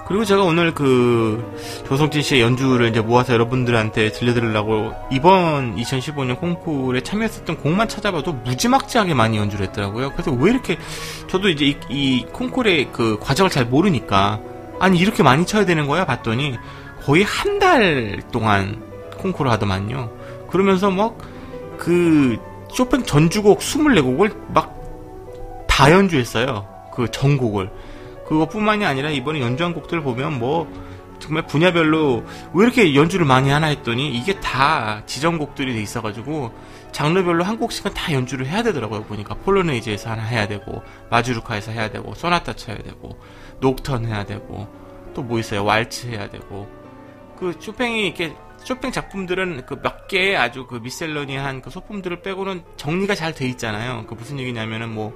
[0.07, 1.53] 그리고 제가 오늘 그
[1.86, 9.38] 조성진 씨의 연주를 이제 모아서 여러분들한테 들려드리려고 이번 2015년 콩쿠르에 참여했었던 곡만 찾아봐도 무지막지하게 많이
[9.38, 10.13] 연주를 했더라고요.
[10.13, 10.78] 그래서 왜 이렇게
[11.28, 14.39] 저도 이제 이, 이 콩쿠르의 그 과정을 잘 모르니까
[14.80, 16.57] 아니 이렇게 많이 쳐야 되는 거야 봤더니
[17.03, 18.84] 거의 한 달 동안
[19.17, 20.11] 콩쿠르 하더만요.
[20.49, 21.17] 그러면서 막
[21.78, 22.38] 그
[22.73, 24.78] 쇼팽 전주곡 24곡을 막
[25.67, 26.67] 다 연주했어요.
[26.91, 27.69] 그 전곡을.
[28.28, 30.67] 그것뿐만이 아니라 이번에 연주한 곡들 보면 뭐
[31.19, 32.23] 정말 분야별로
[32.53, 36.51] 왜 이렇게 연주를 많이 하나 했더니 이게 다 지정곡들이 돼 있어가지고
[36.91, 42.15] 장르별로 한 곡씩은 다 연주를 해야 되더라고요 보니까 폴로네이즈에서 하나 해야 되고 마주르카에서 해야 되고
[42.15, 43.19] 소나타 쳐야 되고
[43.59, 44.67] 녹턴 해야 되고
[45.13, 46.67] 또 뭐 있어요 왈츠 해야 되고
[47.37, 53.15] 그 쇼팽이 이렇게 쇼팽 작품들은 그 몇 개의 아주 그 미셀러니한 그 소품들을 빼고는 정리가
[53.15, 54.05] 잘 돼 있잖아요.
[54.07, 55.13] 그 무슨 얘기냐면은 뭐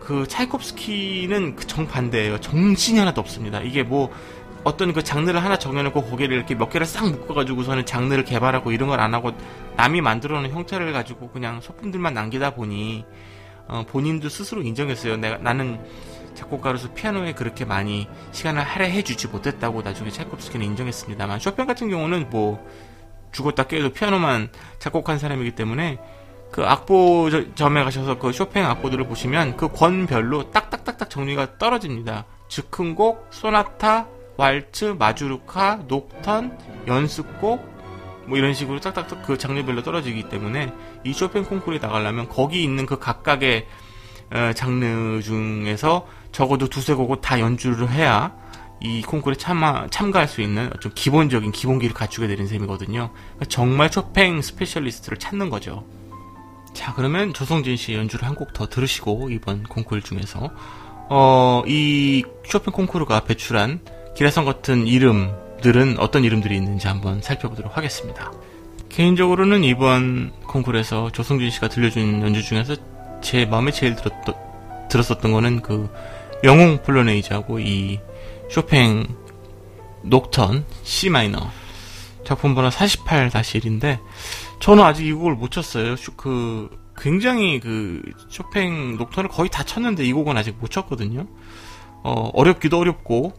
[0.00, 2.40] 그 차이콥스키는 그 정반대예요.
[2.40, 3.60] 정신이 하나도 없습니다.
[3.60, 4.08] 이게 뭐
[4.62, 9.00] 어떤 그 장르를 하나 정해놓고 고개를 이렇게 몇 개를 싹 묶어가지고서는 장르를 개발하고 이런 걸
[9.00, 9.32] 안 하고
[9.76, 13.04] 남이 만들어놓은 형태를 가지고 그냥 소품들만 남기다 보니
[13.66, 15.16] 어, 본인도 스스로 인정했어요.
[15.16, 15.80] 내가 나는
[16.36, 22.64] 작곡가로서 피아노에 그렇게 많이 시간을 할애해주지 못했다고 나중에 찰콥스키는 인정했습니다만 쇼팽 같은 경우는 뭐
[23.32, 25.98] 죽었다 깨도 피아노만 작곡한 사람이기 때문에
[26.52, 32.24] 그 악보점에 가셔서 그 쇼팽 악보들을 보시면 그 권별로 딱딱딱딱 정리가 떨어집니다.
[32.48, 34.06] 즉흥곡, 소나타,
[34.36, 36.56] 왈츠, 마주르카, 녹턴,
[36.86, 37.76] 연습곡
[38.26, 40.72] 뭐 이런 식으로 딱딱딱 그 장르별로 떨어지기 때문에
[41.04, 43.66] 이 쇼팽 콩쿠르에 나가려면 거기 있는 그 각각의
[44.32, 46.06] 어, 장르 중에서
[46.36, 48.30] 적어도 두세 곡을 다 연주를 해야
[48.78, 53.08] 이 콩쿠르에 참아, 참가할 수 있는 좀 기본적인 기본기를 갖추게 되는 셈이거든요.
[53.10, 55.86] 그러니까 정말 쇼팽 specialist를 찾는 거죠.
[56.74, 60.50] 자, 그러면 조성진 씨 연주를 한 곡 더 들으시고 이번 콩쿠르 중에서
[61.08, 63.80] 어, 이 쇼팽 콩쿠르가 배출한
[64.14, 68.30] 기라성 같은 이름들은 어떤 이름들이 있는지 한번 살펴보도록 하겠습니다.
[68.90, 72.76] 개인적으로는 이번 콩쿠르에서 조성진 씨가 들려준 연주 중에서
[73.22, 74.34] 제 마음에 제일 들었던,
[74.90, 75.88] 들었었던 거는 그
[76.46, 78.00] 영웅 플로네이즈하고 이
[78.48, 79.04] 쇼팽
[80.02, 81.50] 녹턴 C 마이너
[82.24, 84.00] 작품 번호 48-1인데
[84.60, 85.96] 저는 아직 이 곡을 못 쳤어요.
[86.16, 91.26] 그 굉장히 그 쇼팽 녹턴을 거의 다 쳤는데 이 곡은 아직 못 쳤거든요.
[92.04, 93.34] 어, 어렵기도 어렵고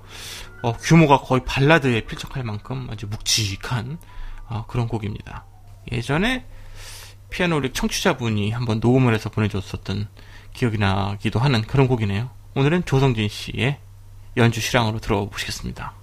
[0.62, 3.98] 어, 규모가 거의 발라드에 필적할 만큼 아주 묵직한
[4.48, 5.46] 어, 그런 곡입니다.
[5.92, 6.46] 예전에
[7.30, 10.08] 피아노 릭 청취자분이 한번 녹음을 해서 보내줬었던
[10.54, 12.30] 기억이 나기도 하는 그런 곡이네요.
[12.58, 13.78] 오늘은 조성진 씨의
[14.36, 15.94] 연주 실황으로 들어보시겠습니다.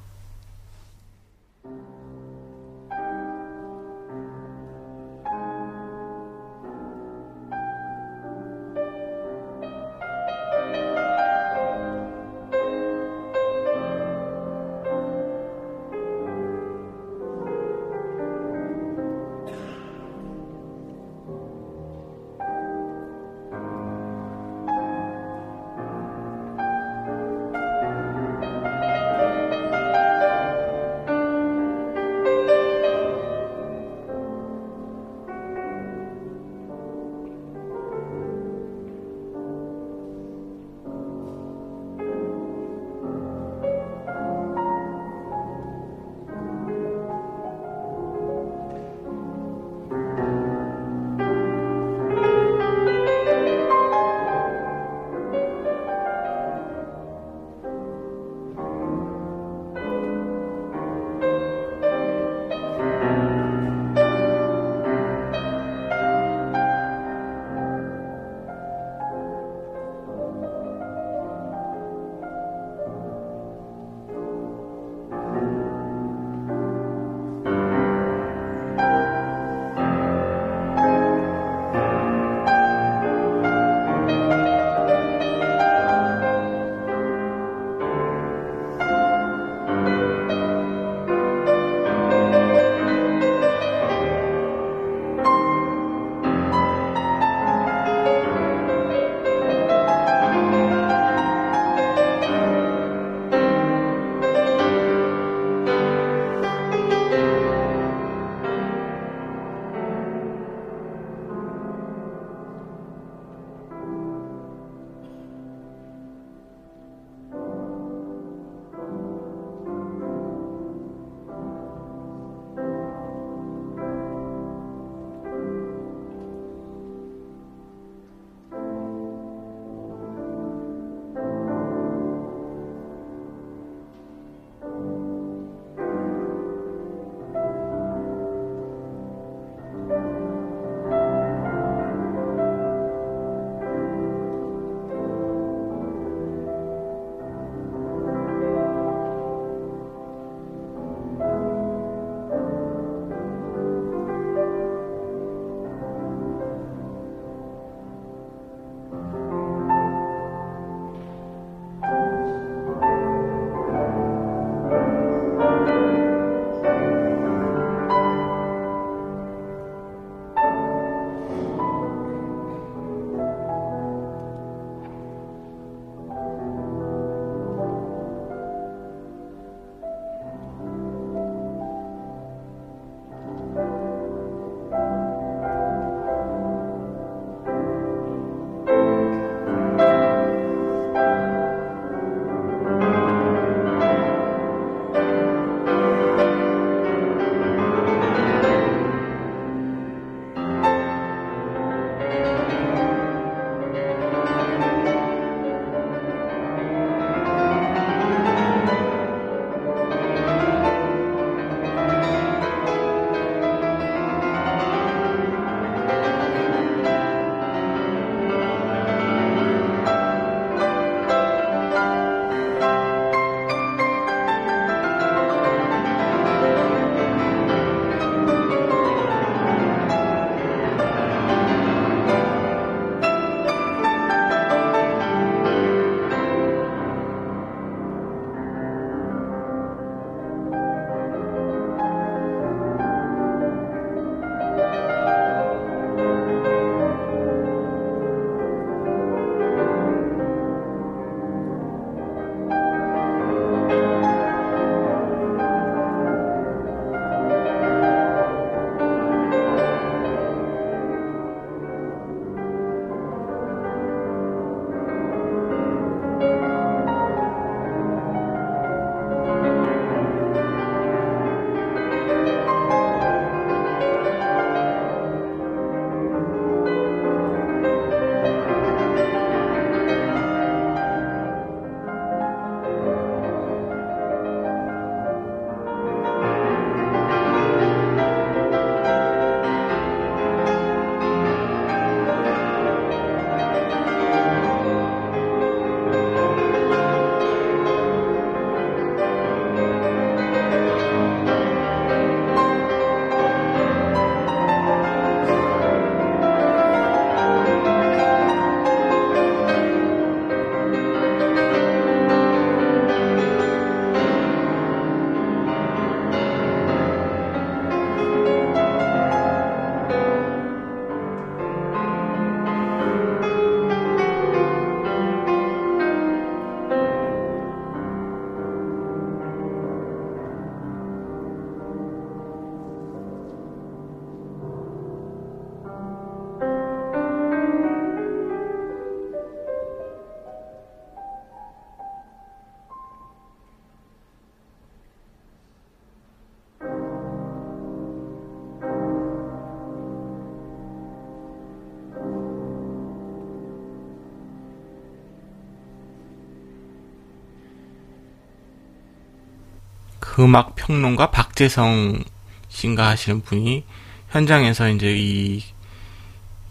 [360.21, 362.03] 음악 평론가 박재성
[362.49, 363.65] 씨인가 하시는 분이
[364.11, 365.43] 현장에서 이제 이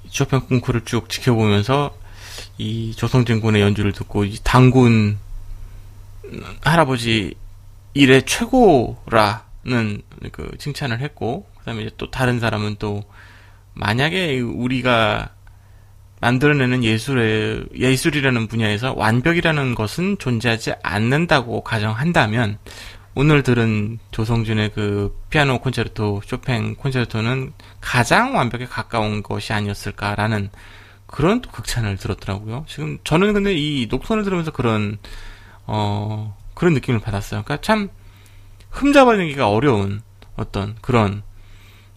[0.08, 1.96] 쇼팽 콩쿠를 쭉 지켜보면서
[2.58, 5.18] 이 조성진 군의 연주를 듣고 이 당군
[6.62, 7.36] 할아버지
[7.94, 10.02] 일의 최고라는
[10.32, 13.04] 그 칭찬을 했고 그다음에 또 다른 사람은 또
[13.74, 15.30] 만약에 우리가
[16.22, 22.58] 만들어내는 예술의 예술이라는 분야에서 완벽이라는 것은 존재하지 않는다고 가정한다면
[23.16, 30.50] 오늘 들은 조성준의 그 피아노 콘체르토 쇼팽 콘체르토는 가장 완벽에 가까운 것이 아니었을까라는
[31.06, 32.66] 그런 또 극찬을 들었더라고요.
[32.68, 34.98] 지금 저는 근데 이 녹턴을 들으면서 그런
[35.68, 37.44] 어 그런 느낌을 받았어요.
[37.44, 37.90] 그러니까 참
[38.72, 40.02] 흠잡아내기가 어려운
[40.36, 41.22] 어떤 그런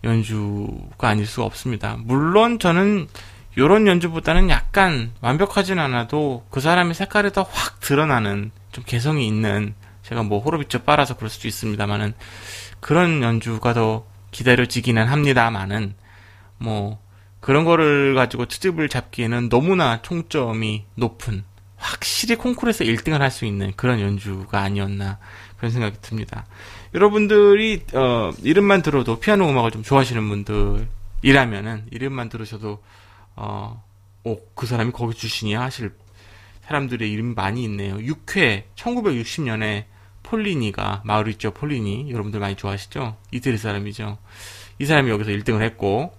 [0.05, 1.97] 연주가 아닐 수가 없습니다.
[1.99, 3.09] 물론 저는
[3.57, 9.75] 이런 연주보다는 약간 완벽하진 않아도 그 사람의 색깔이 더 확 드러나는 좀 개성이 있는
[10.07, 12.15] 제가 뭐 호로비처 빨아서 그럴 수도 있습니다만은
[12.79, 15.95] 그런 연주가 더 기다려지기는 합니다만은
[16.59, 17.01] 뭐
[17.41, 21.43] 그런 거를 가지고 트집을 잡기에는 너무나 총점이 높은
[21.77, 25.19] 확실히 콩쿠르에서 1등을 할 수 있는 그런 연주가 아니었나
[25.57, 26.47] 그런 생각이 듭니다.
[26.95, 32.81] 여러분들이 어, 이름만 들어도 피아노 음악을 좀 좋아하시는 분들이라면은 이름만 들으셔도
[33.35, 33.83] 어,
[34.23, 35.93] 오, 그 사람이 거기 출신이야 하실
[36.63, 37.97] 사람들의 이름이 많이 있네요.
[37.97, 39.85] 6회 1960년에
[40.27, 43.17] 폴리니가 마우리죠 폴리니 여러분들 많이 좋아하시죠?
[43.31, 44.19] 이태리 사람이죠.
[44.79, 46.13] 이 사람이 여기서 1등을 했고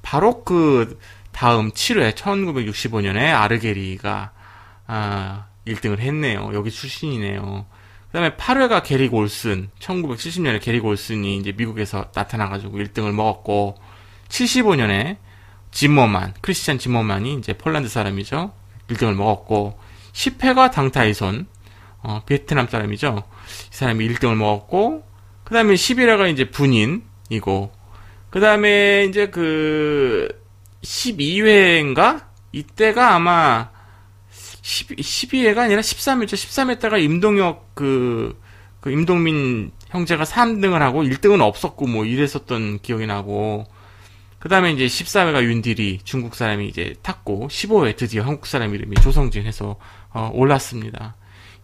[0.00, 0.98] 바로 그
[1.32, 4.32] 다음 7회 1965년에 아르게리가
[4.86, 6.50] 아, 1등을 했네요.
[6.54, 7.66] 여기 출신이네요.
[8.06, 13.76] 그 다음에 8회가 게리 골슨, 1970년에 게리 골슨이 이제 미국에서 나타나가지고 1등을 먹었고,
[14.28, 15.16] 75년에
[15.70, 18.52] 지머만, 크리스찬 지머만이 이제 폴란드 사람이죠.
[18.88, 19.78] 1등을 먹었고,
[20.12, 21.46] 10회가 당타이손,
[22.02, 23.22] 어, 베트남 사람이죠.
[23.72, 25.04] 이 사람이 1등을 먹었고,
[25.44, 27.72] 그 다음에 11회가 이제 분인이고,
[28.30, 30.28] 그 다음에 이제 그
[30.82, 32.24] 12회인가?
[32.52, 33.70] 이때가 아마
[34.62, 36.34] 12, 12회가 아니라 13회죠.
[36.34, 38.40] 13회 때가 임동혁 그,
[38.80, 43.66] 그 임동민 형제가 3등을 하고 1등은 없었고 뭐 이랬었던 기억이 나고
[44.38, 49.44] 그 다음에 이제 14회가 윤디리 중국 사람이 이제 탔고 15회 드디어 한국 사람 이름이 조성진
[49.44, 49.76] 해서
[50.10, 51.16] 어, 올랐습니다.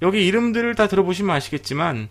[0.03, 2.09] 여기 이름들을 다 들어보시면 아시겠지만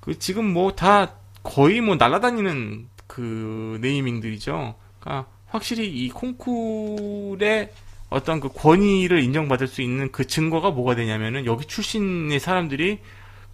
[0.00, 4.74] 그 지금 뭐 다 거의 뭐 날아다니는 그 네이밍들이죠.
[5.00, 7.70] 그러니까 확실히 이 콩쿠르의
[8.10, 13.00] 어떤 그 권위를 인정받을 수 있는 그 증거가 뭐가 되냐면은 여기 출신의 사람들이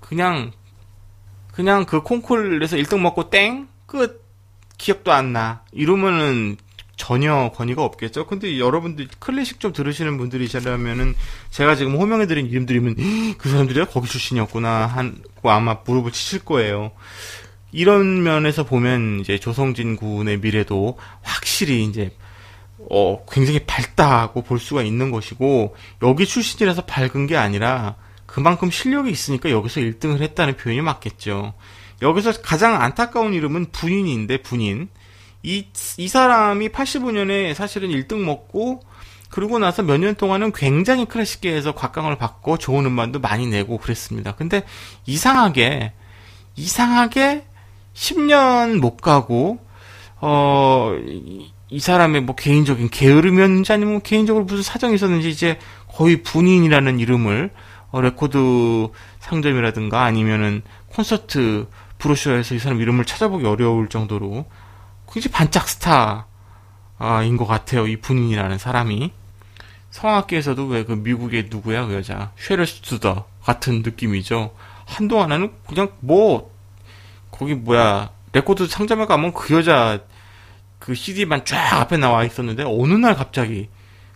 [0.00, 0.52] 그냥
[1.52, 4.24] 그냥 그 콩쿠르에서 1등 먹고 땡 끝
[4.78, 5.64] 기억도 안 나.
[5.72, 6.56] 이러면은
[7.00, 8.26] 전혀 권위가 없겠죠.
[8.26, 11.14] 근데 여러분들 클래식 좀 들으시는 분들이시라면은
[11.48, 16.92] 제가 지금 호명해드린 이름들이면 그 사람들이 거기 출신이었구나 하고 아마 무릎을 치실 거예요.
[17.72, 22.14] 이런 면에서 보면 이제 조성진 군의 미래도 확실히 이제
[22.90, 27.96] 어 굉장히 밝다고 볼 수가 있는 것이고 여기 출신이라서 밝은 게 아니라
[28.26, 31.54] 그만큼 실력이 있으니까 여기서 1등을 했다는 표현이 맞겠죠.
[32.02, 34.90] 여기서 가장 안타까운 이름은 분인인데 분인
[35.42, 35.66] 이,
[35.96, 38.82] 이 사람이 85년에 사실은 1등 먹고
[39.30, 44.32] 그러고 나서 몇 년 동안은 굉장히 클래식계에서 곽강을 받고 좋은 음반도 많이 내고 그랬습니다.
[44.34, 44.64] 근데
[45.06, 45.92] 이상하게
[46.56, 47.44] 이상하게
[47.94, 49.60] 10년 못 가고
[50.20, 56.22] 어, 이, 이 사람의 뭐 개인적인 게으름이었는지 아니면 뭐 개인적으로 무슨 사정이 있었는지 이제 거의
[56.22, 57.50] 분인이라는 이름을
[57.92, 58.88] 어, 레코드
[59.20, 61.68] 상점이라든가 아니면은 콘서트
[61.98, 64.46] brochure에서 이 사람 이름을 찾아보기 어려울 정도로
[65.12, 66.24] 굉장히 반짝 스타인
[67.36, 67.86] 것 같아요.
[67.86, 69.12] 이 부닌이라는 사람이.
[69.90, 74.54] 성악계에서도 왜 그 미국의 누구야 그 여자 셰릴 스튜더 같은 느낌이죠.
[74.86, 76.52] 한동안은 그냥 뭐
[77.30, 80.00] 거기 뭐야 레코드 상점에 가면 그 여자
[80.78, 83.68] 그 CD만 쫙 앞에 나와 있었는데 어느 날 갑자기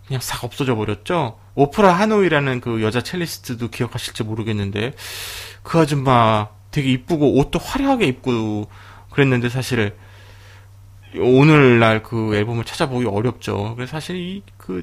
[0.07, 1.39] 그냥 싹 없어져 버렸죠.
[1.55, 4.95] 오프라 하노이라는 그 여자 첼리스트도 기억하실지 모르겠는데
[5.63, 8.69] 그 아줌마 되게 이쁘고 옷도 화려하게 입고
[9.11, 9.97] 그랬는데 사실
[11.19, 13.75] 오늘날 그 앨범을 찾아보기 어렵죠.
[13.77, 14.83] 그래서 사실 이 그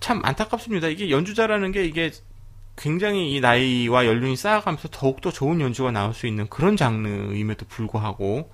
[0.00, 0.88] 참 안타깝습니다.
[0.88, 2.10] 이게 연주자라는 게 이게
[2.76, 8.50] 굉장히 이 나이와 연륜이 쌓아가면서 더욱더 좋은 연주가 나올 수 있는 그런 장르임에도 불구하고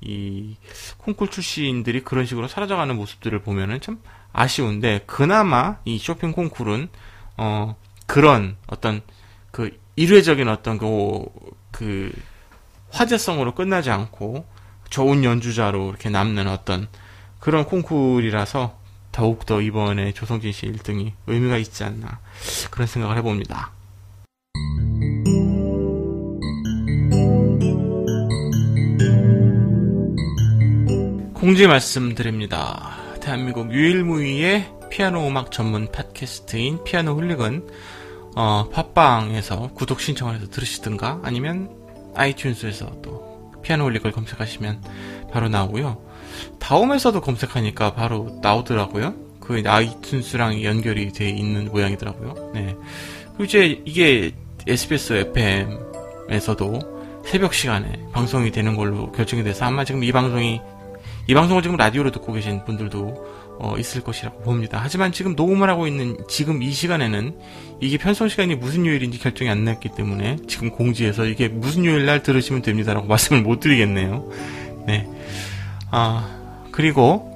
[0.00, 0.56] 이
[0.98, 4.00] 콩쿨 출신들이 그런 식으로 사라져가는 모습들을 보면은 참
[4.32, 6.88] 아쉬운데 그나마 이 쇼핑 콩쿨은
[7.36, 9.02] 어 그런 어떤
[9.52, 11.24] 그 일회적인 어떤 그,
[11.70, 12.12] 그
[12.90, 14.44] 화제성으로 끝나지 않고
[14.92, 16.86] 좋은 연주자로 이렇게 남는 어떤
[17.40, 18.78] 그런 콩쿨이라서
[19.10, 22.20] 더욱더 이번에 조성진 씨 1등이 의미가 있지 않나
[22.70, 23.72] 그런 생각을 해봅니다.
[31.32, 32.96] 공지 말씀드립니다.
[33.20, 37.66] 대한민국 유일무이의 피아노 음악 전문 팟캐스트인 피아노 훌릭은
[38.36, 41.70] 어, 팟빵에서 구독 신청을 해서 들으시든가 아니면
[42.14, 43.31] 아이튠즈에서 또
[43.62, 44.82] 피아노 훌릭을 검색하시면
[45.30, 46.02] 바로 나오고요.
[46.58, 49.14] 다음에서도 검색하니까 바로 나오더라고요.
[49.40, 52.52] 그 아이튠즈랑 연결이 돼 있는 모양이더라고요.
[52.54, 52.76] 네.
[53.36, 54.32] 그리고 이제 이게
[54.66, 55.32] SBS
[56.28, 56.80] FM에서도
[57.24, 60.60] 새벽 시간에 방송이 되는 걸로 결정이 돼서 아마 지금 이 방송이
[61.26, 64.80] 이 방송을 지금 라디오로 듣고 계신 분들도 어, 있을 것이라고 봅니다.
[64.82, 67.36] 하지만 지금 녹음을 하고 있는 지금 이 시간에는
[67.80, 72.22] 이게 편성 시간이 무슨 요일인지 결정이 안 났기 때문에 지금 공지에서 이게 무슨 요일 날
[72.22, 74.28] 들으시면 됩니다라고 말씀을 못 드리겠네요.
[74.86, 75.08] 네.
[75.90, 76.28] 아,
[76.72, 77.30] 그리고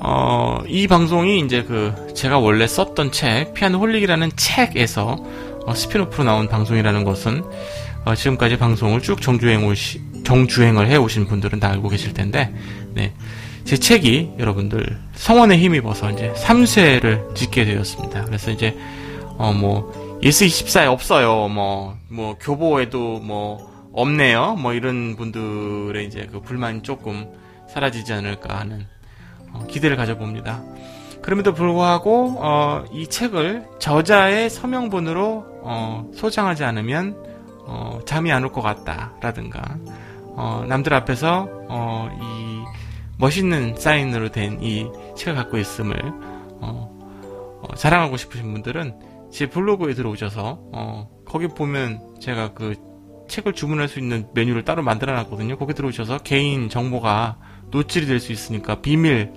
[0.00, 5.16] 어, 이 방송이 이제 그 제가 원래 썼던 책 피아노 홀릭이라는 책에서
[5.64, 7.44] 어, spin-off로 나온 방송이라는 것은
[8.04, 12.52] 어, 지금까지 방송을 쭉 정주행 오시, 정주행을 해 오신 분들은 다 알고 계실 텐데,
[12.94, 13.12] 네.
[13.64, 18.24] 제 책이 여러분들 성원에 힘입어서 이제 3쇄를 찍게 되었습니다.
[18.24, 18.76] 그래서 이제,
[19.38, 21.48] 어, 뭐, 예스24에 없어요.
[21.48, 24.56] 뭐, 뭐, 교보에도 뭐, 없네요.
[24.56, 27.26] 뭐, 이런 분들의 이제 그 불만이 조금
[27.72, 28.86] 사라지지 않을까 하는
[29.52, 30.62] 어, 기대를 가져봅니다.
[31.22, 37.16] 그럼에도 불구하고, 어, 이 책을 저자의 서명본으로, 어, 소장하지 않으면,
[37.66, 39.62] 어, 잠이 안 올 것 같다 라든가
[40.36, 42.64] 어, 남들 앞에서 어, 이
[43.18, 45.96] 멋있는 사인으로 된 이 책을 갖고 있음을
[46.60, 48.94] 어, 어, 자랑하고 싶으신 분들은
[49.30, 52.74] 제 블로그에 들어오셔서 어, 거기 보면 제가 그
[53.28, 55.56] 책을 주문할 수 있는 메뉴를 따로 만들어놨거든요.
[55.56, 57.38] 거기 들어오셔서 개인 정보가
[57.70, 59.32] 노출이 될 수 있으니까 비밀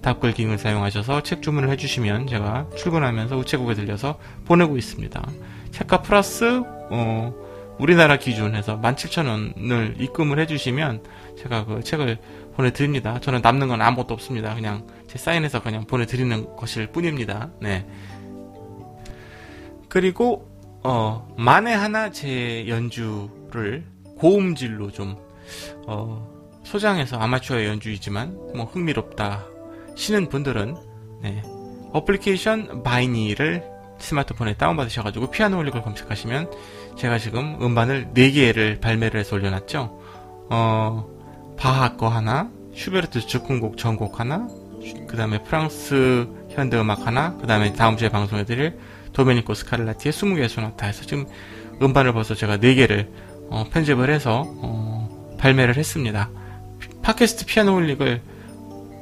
[0.00, 5.22] 답글 기능을 사용하셔서 책 주문을 해주시면 제가 출근하면서 우체국에 들려서 보내고 있습니다.
[5.72, 7.34] 책값 플러스 어,
[7.78, 11.02] 우리나라 기준에서 17,000원을 입금을 해주시면
[11.38, 12.18] 제가 그 책을
[12.54, 13.18] 보내드립니다.
[13.20, 14.54] 저는 남는 건 아무것도 없습니다.
[14.54, 17.50] 그냥 제 사인해서 그냥 보내드리는 것일 뿐입니다.
[17.60, 17.86] 네.
[19.88, 20.48] 그리고
[20.82, 23.84] 어, 만에 하나 제 연주를
[24.18, 25.16] 고음질로 좀
[25.86, 26.28] 어,
[26.64, 29.44] 소장해서 아마추어 연주이지만 뭐 흥미롭다
[29.96, 30.76] 하시는 분들은
[31.22, 31.42] 네.
[31.92, 33.71] 어플리케이션 바이닐을
[34.02, 36.50] 스마트폰에 다운받으셔가지고 피아노홀릭을 검색하시면
[36.98, 40.00] 제가 지금 음반을 4개를 발매를 해서 올려놨죠.
[40.50, 41.06] 어,
[41.56, 44.48] 바하 거 하나, 슈베르트 즉흥곡 전곡 하나,
[45.08, 48.78] 그 다음에 프랑스 현대음악 하나, 그 다음에 다음 주에 방송해드릴
[49.12, 51.26] 도메니코 스카를라티의 20개의 소나타 해서 지금
[51.80, 53.08] 음반을 벌써 제가 4개를
[53.50, 56.30] 어, 편집을 해서 어, 발매를 했습니다.
[57.02, 58.22] 팟캐스트 피아노 홀릭을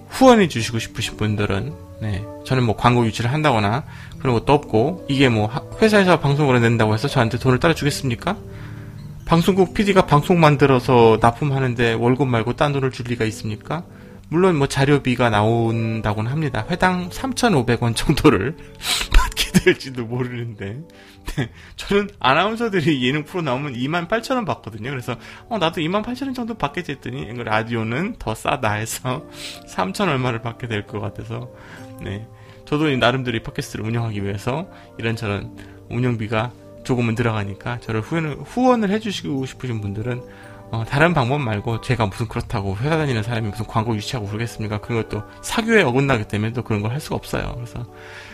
[0.09, 3.85] 후원해 주시고 싶으신 분들은 네, 저는 뭐 광고 유치를 한다거나
[4.19, 5.51] 그런 것도 없고 이게 뭐
[5.83, 8.37] 회사에서 방송을 낸다고 해서 저한테 돈을 따라 주겠습니까?
[9.27, 13.85] 방송국 PD가 방송 만들어서 납품하는데 월급 말고 딴 돈을 줄 리가 있습니까?
[14.29, 16.65] 물론 뭐 자료비가 나온다고는 합니다.
[16.71, 18.57] 회당 3,500원 정도를
[19.15, 20.79] 받게 될지도 모르는데
[21.37, 24.91] 네, 저는 아나운서들이 예능 프로 나오면 28,000원 받거든요.
[24.91, 25.17] 그래서
[25.49, 29.25] 어 나도 28,000원 정도 받겠지 했더니 라디오는 더 싸다 해서
[29.67, 31.49] 3,000 얼마를 받게 될 것 같아서
[32.03, 32.27] 네.
[32.65, 35.57] 저도 나름대로 이 팟캐스트를 운영하기 위해서 이런저런
[35.89, 36.53] 운영비가
[36.85, 40.23] 조금은 들어가니까 저를 후원을, 후원을 해주시고 싶으신 분들은
[40.71, 44.81] 어, 다른 방법 말고 제가 무슨 그렇다고 회사 다니는 사람이 무슨 광고 유치하고 그러겠습니까?
[44.81, 47.53] 그런 것도 사교에 어긋나기 때문에 또 그런 걸 할 수가 없어요.
[47.57, 47.85] 그래서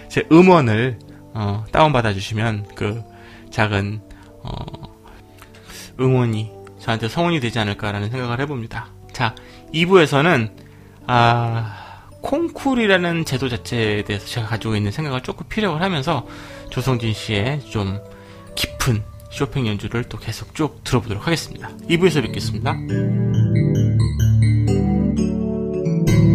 [0.08, 0.98] 제 음원을
[1.32, 3.02] 어, 다운받아 주시면 그
[3.50, 4.00] 작은
[4.42, 4.50] 어,
[5.98, 8.88] 응원이 저한테 성원이 되지 않을까라는 생각을 해봅니다.
[9.12, 9.34] 자,
[9.72, 10.50] 2부에서는
[11.06, 11.85] 아
[12.26, 16.26] 콩쿨이라는 제도 자체에 대해서 제가 가지고 있는 생각을 조금 피력을 하면서
[16.70, 18.00] 조성진 씨의 좀
[18.56, 21.68] 깊은 쇼팽 연주를 또 계속 쭉 들어보도록 하겠습니다.
[21.88, 22.74] 2부에서 뵙겠습니다.